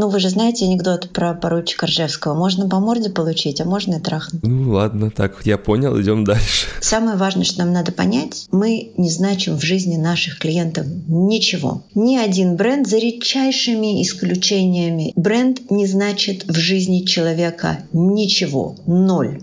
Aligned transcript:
Ну, 0.00 0.08
вы 0.08 0.18
же 0.18 0.30
знаете 0.30 0.64
анекдот 0.64 1.10
про 1.10 1.34
поручика 1.34 1.84
Ржевского. 1.84 2.32
Можно 2.32 2.66
по 2.66 2.80
морде 2.80 3.10
получить, 3.10 3.60
а 3.60 3.66
можно 3.66 3.96
и 3.96 4.00
трахнуть. 4.00 4.42
Ну, 4.42 4.72
ладно, 4.72 5.10
так, 5.10 5.44
я 5.44 5.58
понял, 5.58 6.00
идем 6.00 6.24
дальше. 6.24 6.68
Самое 6.80 7.18
важное, 7.18 7.44
что 7.44 7.58
нам 7.58 7.74
надо 7.74 7.92
понять, 7.92 8.46
мы 8.50 8.92
не 8.96 9.10
значим 9.10 9.58
в 9.58 9.62
жизни 9.62 9.98
наших 9.98 10.38
клиентов 10.38 10.86
ничего. 11.06 11.82
Ни 11.94 12.16
один 12.16 12.56
бренд, 12.56 12.88
за 12.88 12.96
редчайшими 12.96 14.02
исключениями, 14.02 15.12
бренд 15.16 15.70
не 15.70 15.86
значит 15.86 16.46
в 16.46 16.54
жизни 16.54 17.04
человека 17.04 17.80
ничего. 17.92 18.76
Ноль. 18.86 19.42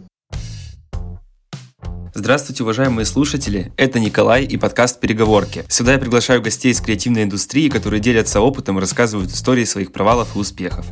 Здравствуйте, 2.18 2.64
уважаемые 2.64 3.06
слушатели! 3.06 3.72
Это 3.78 4.00
Николай 4.00 4.44
и 4.44 4.58
подкаст 4.58 5.00
«Переговорки». 5.00 5.64
Сюда 5.70 5.94
я 5.94 6.00
приглашаю 6.00 6.42
гостей 6.42 6.72
из 6.72 6.82
креативной 6.82 7.22
индустрии, 7.22 7.70
которые 7.70 8.00
делятся 8.00 8.42
опытом 8.42 8.80
и 8.80 8.82
рассказывают 8.82 9.30
истории 9.30 9.66
своих 9.66 9.92
провалов 9.92 10.36
и 10.36 10.40
успехов. 10.40 10.88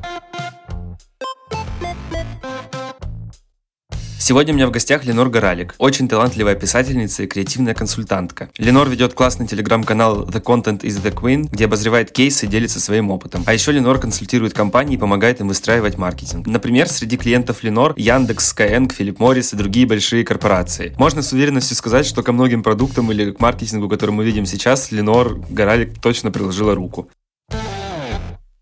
Сегодня 4.28 4.54
у 4.54 4.58
меня 4.58 4.66
в 4.66 4.72
гостях 4.72 5.06
Ленор 5.06 5.30
Горалик, 5.30 5.76
очень 5.78 6.08
талантливая 6.08 6.56
писательница 6.56 7.22
и 7.22 7.28
креативная 7.28 7.76
консультантка. 7.76 8.50
Ленор 8.58 8.90
ведет 8.90 9.14
классный 9.14 9.46
телеграм-канал 9.46 10.26
The 10.26 10.42
Content 10.42 10.82
is 10.82 11.00
the 11.00 11.14
Queen, 11.14 11.48
где 11.52 11.66
обозревает 11.66 12.10
кейсы 12.10 12.48
и 12.48 12.50
делится 12.50 12.80
своим 12.80 13.12
опытом. 13.12 13.44
А 13.46 13.54
еще 13.54 13.72
Ленор 13.72 14.00
консультирует 14.00 14.56
компании 14.56 14.96
и 14.96 14.98
помогает 14.98 15.42
им 15.42 15.50
выстраивать 15.50 16.00
маркетинг. 16.00 16.48
Например, 16.48 16.90
среди 16.90 17.18
клиентов 17.18 17.62
Ленор 17.62 17.94
Яндекс, 17.98 18.56
Skyeng, 18.56 18.92
Филипп 18.92 19.20
Моррис 19.20 19.54
и 19.54 19.58
другие 19.58 19.86
большие 19.86 20.24
корпорации. 20.26 20.96
Можно 20.98 21.22
с 21.22 21.32
уверенностью 21.32 21.78
сказать, 21.78 22.08
что 22.08 22.24
ко 22.24 22.32
многим 22.32 22.64
продуктам 22.64 23.12
или 23.12 23.30
к 23.30 23.40
маркетингу, 23.40 23.88
который 23.88 24.10
мы 24.10 24.26
видим 24.26 24.48
сейчас, 24.48 24.92
Ленор 24.92 25.38
Горалик 25.52 26.02
точно 26.02 26.32
приложила 26.32 26.74
руку. 26.74 27.10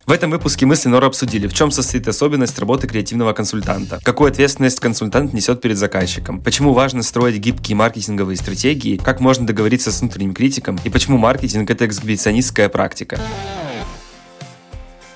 В 0.05 0.11
этом 0.11 0.31
выпуске 0.31 0.65
мы 0.65 0.75
с 0.75 0.83
Ленорой 0.83 1.07
обсудили, 1.07 1.47
в 1.47 1.53
чем 1.53 1.71
состоит 1.71 2.05
особенность 2.09 2.59
работы 2.59 2.87
креативного 2.87 3.31
консультанта, 3.31 4.01
какую 4.03 4.29
ответственность 4.29 4.81
консультант 4.81 5.31
несет 5.31 5.61
перед 5.61 5.77
заказчиком, 5.77 6.41
почему 6.41 6.73
важно 6.73 7.03
строить 7.03 7.37
гибкие 7.37 7.77
маркетинговые 7.77 8.35
стратегии, 8.35 8.97
как 8.97 9.21
можно 9.21 9.47
договориться 9.47 9.93
с 9.93 10.01
внутренним 10.01 10.33
критиком 10.33 10.77
и 10.83 10.89
почему 10.89 11.17
маркетинг– 11.17 11.69
это 11.71 11.85
эксгибиционистская 11.85 12.67
практика. 12.67 13.17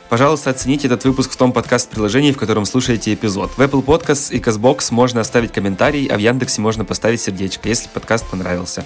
Пожалуйста, 0.07 0.51
оцените 0.51 0.87
этот 0.87 1.03
выпуск 1.03 1.31
в 1.31 1.35
том 1.35 1.51
подкаст-приложении, 1.51 2.31
в 2.31 2.37
котором 2.37 2.63
слушаете 2.63 3.13
эпизод. 3.13 3.51
В 3.57 3.59
Apple 3.59 3.83
Podcasts 3.83 4.33
и 4.33 4.39
CastBox 4.39 4.93
можно 4.93 5.19
оставить 5.19 5.51
комментарий, 5.51 6.05
а 6.05 6.15
в 6.15 6.19
Яндексе 6.19 6.61
можно 6.61 6.85
поставить 6.85 7.19
сердечко, 7.19 7.67
если 7.67 7.89
подкаст 7.89 8.25
понравился. 8.29 8.85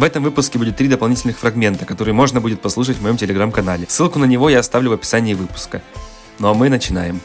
В 0.00 0.02
этом 0.02 0.22
выпуске 0.22 0.58
будет 0.58 0.76
три 0.76 0.88
дополнительных 0.88 1.38
фрагмента, 1.38 1.84
которые 1.84 2.14
можно 2.14 2.40
будет 2.40 2.62
послушать 2.62 2.96
в 2.96 3.02
моем 3.02 3.18
телеграм-канале. 3.18 3.84
Ссылку 3.86 4.18
на 4.18 4.24
него 4.24 4.48
я 4.48 4.60
оставлю 4.60 4.88
в 4.88 4.92
описании 4.94 5.34
выпуска. 5.34 5.82
Ну 6.38 6.48
а 6.48 6.54
мы 6.54 6.70
начинаем. 6.70 7.20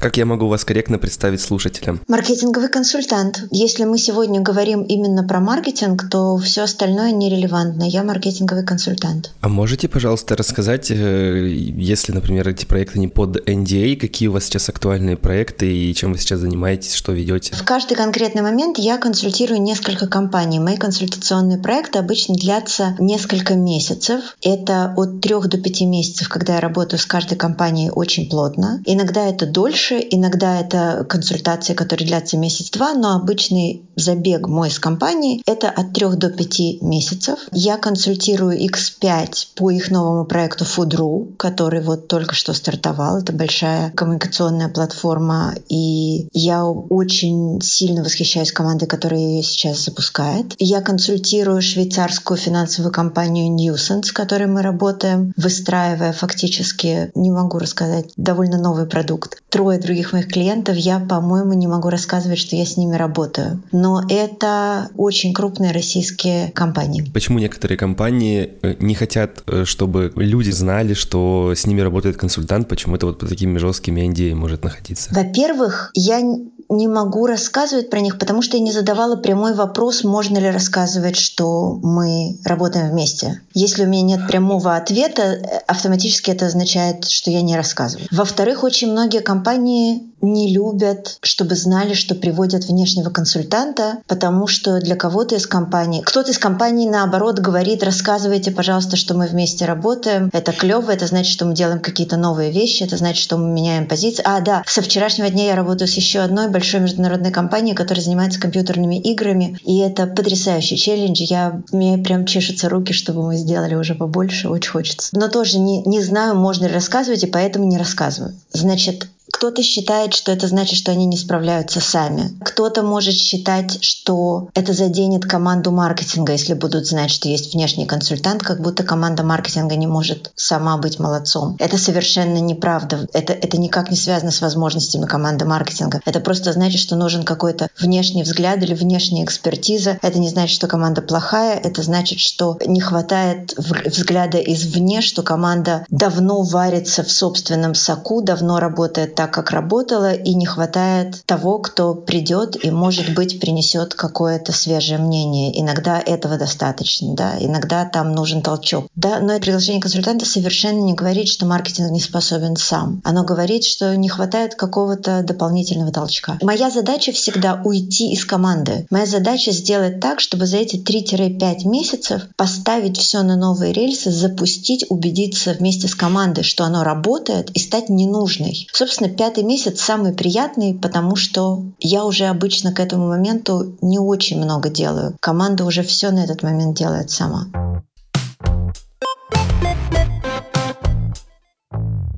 Как 0.00 0.16
я 0.16 0.26
могу 0.26 0.46
вас 0.46 0.64
корректно 0.64 0.96
представить 0.98 1.40
слушателям? 1.40 2.00
Маркетинговый 2.06 2.68
консультант. 2.68 3.48
Если 3.50 3.82
мы 3.82 3.98
сегодня 3.98 4.40
говорим 4.40 4.82
именно 4.82 5.24
про 5.24 5.40
маркетинг, 5.40 6.08
то 6.08 6.36
все 6.36 6.62
остальное 6.62 7.10
нерелевантно. 7.10 7.82
Я 7.82 8.04
маркетинговый 8.04 8.64
консультант. 8.64 9.32
А 9.40 9.48
можете, 9.48 9.88
пожалуйста, 9.88 10.36
рассказать, 10.36 10.92
э, 10.92 11.48
если, 11.48 12.12
например, 12.12 12.48
эти 12.48 12.64
проекты 12.64 13.00
не 13.00 13.08
под 13.08 13.48
NDA, 13.48 13.96
а, 13.96 14.00
какие 14.00 14.28
у 14.28 14.32
вас 14.32 14.44
сейчас 14.44 14.68
актуальные 14.68 15.16
проекты 15.16 15.66
и 15.66 15.92
чем 15.94 16.12
вы 16.12 16.18
сейчас 16.18 16.38
занимаетесь, 16.38 16.94
что 16.94 17.10
ведете? 17.10 17.56
В 17.56 17.64
каждый 17.64 17.96
конкретный 17.96 18.42
момент 18.42 18.78
я 18.78 18.98
консультирую 18.98 19.60
несколько 19.60 20.06
компаний. 20.06 20.60
Мои 20.60 20.76
консультационные 20.76 21.58
проекты 21.58 21.98
обычно 21.98 22.36
длятся 22.36 22.94
несколько 23.00 23.54
месяцев. 23.54 24.36
Это 24.42 24.94
от 24.96 25.20
трех 25.20 25.48
до 25.48 25.58
пяти 25.58 25.86
месяцев, 25.86 26.28
когда 26.28 26.54
я 26.54 26.60
работаю 26.60 27.00
с 27.00 27.06
каждой 27.06 27.36
компанией 27.36 27.90
очень 27.90 28.28
плотно. 28.30 28.80
Иногда 28.86 29.26
это 29.26 29.44
дольше, 29.44 29.87
дольше. 29.88 30.06
Иногда 30.10 30.60
это 30.60 31.04
консультации, 31.08 31.74
которые 31.74 32.06
длятся 32.06 32.36
месяц-два, 32.36 32.94
но 32.94 33.14
обычный 33.14 33.82
забег 33.96 34.48
мой 34.48 34.70
с 34.70 34.78
компанией— 34.78 35.42
это 35.46 35.68
от 35.68 35.92
трех 35.92 36.16
до 36.16 36.30
пяти 36.30 36.78
месяцев. 36.80 37.38
Я 37.52 37.76
консультирую 37.76 38.58
X5 38.66 39.48
по 39.56 39.70
их 39.70 39.90
новому 39.90 40.24
проекту 40.24 40.64
Food.ru, 40.64 41.34
который 41.36 41.82
вот 41.82 42.08
только 42.08 42.34
что 42.34 42.52
стартовал. 42.52 43.18
Это 43.18 43.32
большая 43.32 43.90
коммуникационная 43.90 44.68
платформа, 44.68 45.54
и 45.68 46.28
я 46.32 46.64
очень 46.66 47.60
сильно 47.60 48.02
восхищаюсь 48.02 48.52
командой, 48.52 48.86
которая 48.86 49.20
ее 49.20 49.42
сейчас 49.42 49.84
запускает. 49.84 50.54
Я 50.58 50.80
консультирую 50.80 51.60
швейцарскую 51.62 52.36
финансовую 52.36 52.92
компанию 52.92 53.54
Newsens, 53.54 54.04
с 54.04 54.12
которой 54.12 54.46
мы 54.46 54.62
работаем, 54.62 55.32
выстраивая 55.36 56.12
фактически, 56.12 57.10
не 57.14 57.30
могу 57.30 57.58
рассказать, 57.58 58.10
довольно 58.16 58.58
новый 58.58 58.86
продукт. 58.86 59.42
Трое 59.48 59.77
других 59.80 60.12
моих 60.12 60.28
клиентов 60.28 60.76
я, 60.76 60.98
по-моему, 60.98 61.52
не 61.52 61.66
могу 61.66 61.88
рассказывать, 61.88 62.38
что 62.38 62.56
я 62.56 62.64
с 62.64 62.76
ними 62.76 62.96
работаю. 62.96 63.62
Но 63.72 64.02
это 64.08 64.90
очень 64.96 65.32
крупные 65.32 65.72
российские 65.72 66.50
компании. 66.52 67.04
Почему 67.12 67.38
некоторые 67.38 67.78
компании 67.78 68.50
э, 68.62 68.74
не 68.80 68.94
хотят, 68.94 69.42
э, 69.46 69.64
чтобы 69.64 70.12
люди 70.16 70.50
знали, 70.50 70.94
что 70.94 71.52
с 71.54 71.66
ними 71.66 71.80
работает 71.80 72.16
консультант? 72.16 72.68
Почему 72.68 72.96
это 72.96 73.06
вот 73.06 73.18
по 73.18 73.26
такими 73.26 73.58
жесткими 73.58 74.00
NDA 74.02 74.34
может 74.34 74.64
находиться? 74.64 75.10
Во-первых, 75.12 75.90
я 75.94 76.20
не 76.68 76.86
могу 76.86 77.26
рассказывать 77.26 77.90
про 77.90 78.00
них, 78.00 78.18
потому 78.18 78.42
что 78.42 78.56
я 78.56 78.62
не 78.62 78.72
задавала 78.72 79.16
прямой 79.16 79.54
вопрос, 79.54 80.04
можно 80.04 80.38
ли 80.38 80.50
рассказывать, 80.50 81.16
что 81.16 81.78
мы 81.82 82.38
работаем 82.44 82.90
вместе. 82.90 83.40
Если 83.54 83.84
у 83.84 83.88
меня 83.88 84.02
нет 84.02 84.28
прямого 84.28 84.76
ответа, 84.76 85.62
автоматически 85.66 86.30
это 86.30 86.46
означает, 86.46 87.06
что 87.06 87.30
я 87.30 87.40
не 87.42 87.56
рассказываю. 87.56 88.06
Во-вторых, 88.10 88.64
очень 88.64 88.92
многие 88.92 89.20
компании 89.20 90.02
не 90.20 90.52
любят, 90.52 91.18
чтобы 91.22 91.54
знали, 91.54 91.94
что 91.94 92.14
приводят 92.14 92.64
внешнего 92.64 93.10
консультанта, 93.10 93.98
потому 94.06 94.46
что 94.46 94.80
для 94.80 94.96
кого-то 94.96 95.36
из 95.36 95.46
компании, 95.46 96.02
кто-то 96.02 96.30
из 96.30 96.38
компаний 96.38 96.88
наоборот 96.88 97.38
говорит, 97.38 97.82
рассказывайте, 97.82 98.50
пожалуйста, 98.50 98.96
что 98.96 99.14
мы 99.14 99.26
вместе 99.26 99.64
работаем, 99.64 100.30
это 100.32 100.52
клево, 100.52 100.90
это 100.90 101.06
значит, 101.06 101.32
что 101.32 101.44
мы 101.44 101.54
делаем 101.54 101.80
какие-то 101.80 102.16
новые 102.16 102.50
вещи, 102.50 102.82
это 102.82 102.96
значит, 102.96 103.22
что 103.22 103.36
мы 103.36 103.48
меняем 103.48 103.86
позиции. 103.86 104.22
А, 104.26 104.40
да, 104.40 104.62
со 104.66 104.82
вчерашнего 104.82 105.30
дня 105.30 105.46
я 105.46 105.56
работаю 105.56 105.88
с 105.88 105.94
еще 105.94 106.20
одной 106.20 106.48
большой 106.48 106.80
международной 106.80 107.30
компанией, 107.30 107.74
которая 107.74 108.02
занимается 108.02 108.40
компьютерными 108.40 108.98
играми, 109.00 109.58
и 109.64 109.78
это 109.78 110.06
потрясающий 110.06 110.76
челлендж. 110.76 111.22
Я, 111.22 111.60
мне 111.72 111.98
прям 111.98 112.26
чешутся 112.26 112.68
руки, 112.68 112.92
чтобы 112.92 113.22
мы 113.22 113.36
сделали 113.36 113.74
уже 113.74 113.94
побольше, 113.94 114.48
очень 114.48 114.70
хочется. 114.70 115.08
Но 115.12 115.28
тоже 115.28 115.58
не, 115.58 115.82
не 115.82 116.02
знаю, 116.02 116.34
можно 116.34 116.66
ли 116.66 116.72
рассказывать, 116.72 117.22
и 117.22 117.26
поэтому 117.26 117.66
не 117.66 117.78
рассказываю. 117.78 118.34
Значит, 118.52 119.08
кто-то 119.38 119.62
считает, 119.62 120.14
что 120.14 120.32
это 120.32 120.48
значит, 120.48 120.76
что 120.76 120.90
они 120.90 121.06
не 121.06 121.16
справляются 121.16 121.80
сами. 121.80 122.36
Кто-то 122.44 122.82
может 122.82 123.14
считать, 123.14 123.84
что 123.84 124.48
это 124.52 124.72
заденет 124.72 125.26
команду 125.26 125.70
маркетинга, 125.70 126.32
если 126.32 126.54
будут 126.54 126.88
знать, 126.88 127.12
что 127.12 127.28
есть 127.28 127.54
внешний 127.54 127.86
консультант, 127.86 128.42
как 128.42 128.60
будто 128.60 128.82
команда 128.82 129.22
маркетинга 129.22 129.76
не 129.76 129.86
может 129.86 130.32
сама 130.34 130.76
быть 130.76 130.98
молодцом. 130.98 131.54
Это 131.60 131.78
совершенно 131.78 132.38
неправда. 132.38 133.06
Это, 133.12 133.32
это 133.32 133.58
никак 133.58 133.92
не 133.92 133.96
связано 133.96 134.32
с 134.32 134.40
возможностями 134.40 135.06
команды 135.06 135.44
маркетинга. 135.44 136.00
Это 136.04 136.18
просто 136.18 136.52
значит, 136.52 136.80
что 136.80 136.96
нужен 136.96 137.22
какой-то 137.22 137.68
внешний 137.78 138.24
взгляд 138.24 138.60
или 138.64 138.74
внешняя 138.74 139.22
экспертиза. 139.24 140.00
Это 140.02 140.18
не 140.18 140.30
значит, 140.30 140.56
что 140.56 140.66
команда 140.66 141.00
плохая. 141.00 141.60
Это 141.60 141.82
значит, 141.82 142.18
что 142.18 142.58
не 142.66 142.80
хватает 142.80 143.54
взгляда 143.56 144.38
извне, 144.38 145.00
что 145.00 145.22
команда 145.22 145.86
давно 145.90 146.42
варится 146.42 147.04
в 147.04 147.12
собственном 147.12 147.76
соку, 147.76 148.20
давно 148.20 148.58
работает 148.58 149.14
так, 149.14 149.27
как 149.28 149.50
работала, 149.50 150.12
и 150.12 150.34
не 150.34 150.46
хватает 150.46 151.22
того, 151.26 151.58
кто 151.58 151.94
придет 151.94 152.64
и, 152.64 152.70
может 152.70 153.14
быть, 153.14 153.40
принесет 153.40 153.94
какое-то 153.94 154.52
свежее 154.52 154.98
мнение. 154.98 155.58
Иногда 155.60 156.00
этого 156.00 156.36
достаточно, 156.36 157.14
да, 157.14 157.36
иногда 157.38 157.84
там 157.84 158.12
нужен 158.12 158.42
толчок. 158.42 158.86
Да, 158.94 159.20
но 159.20 159.32
это 159.32 159.42
приглашение 159.42 159.80
консультанта 159.80 160.26
совершенно 160.26 160.80
не 160.80 160.94
говорит, 160.94 161.28
что 161.28 161.46
маркетинг 161.46 161.90
не 161.90 162.00
способен 162.00 162.56
сам. 162.56 163.00
Оно 163.04 163.24
говорит, 163.24 163.64
что 163.64 163.96
не 163.96 164.08
хватает 164.08 164.54
какого-то 164.54 165.22
дополнительного 165.22 165.92
толчка. 165.92 166.38
Моя 166.42 166.70
задача 166.70 167.12
всегда 167.12 167.60
уйти 167.64 168.12
из 168.12 168.24
команды. 168.24 168.86
Моя 168.90 169.06
задача 169.06 169.52
сделать 169.52 170.00
так, 170.00 170.20
чтобы 170.20 170.46
за 170.46 170.58
эти 170.58 170.76
3-5 170.76 171.68
месяцев 171.68 172.22
поставить 172.36 172.98
все 172.98 173.22
на 173.22 173.36
новые 173.36 173.72
рельсы, 173.72 174.10
запустить, 174.10 174.86
убедиться 174.88 175.52
вместе 175.52 175.88
с 175.88 175.94
командой, 175.94 176.42
что 176.42 176.64
оно 176.64 176.84
работает, 176.84 177.50
и 177.50 177.58
стать 177.58 177.88
ненужной. 177.88 178.68
Собственно, 178.72 179.10
пятый 179.18 179.42
месяц 179.42 179.80
самый 179.80 180.12
приятный, 180.12 180.74
потому 180.74 181.16
что 181.16 181.64
я 181.80 182.04
уже 182.04 182.26
обычно 182.26 182.72
к 182.72 182.78
этому 182.78 183.08
моменту 183.08 183.76
не 183.82 183.98
очень 183.98 184.38
много 184.38 184.70
делаю. 184.70 185.16
Команда 185.20 185.64
уже 185.64 185.82
все 185.82 186.12
на 186.12 186.24
этот 186.24 186.44
момент 186.44 186.76
делает 186.76 187.10
сама. 187.10 187.48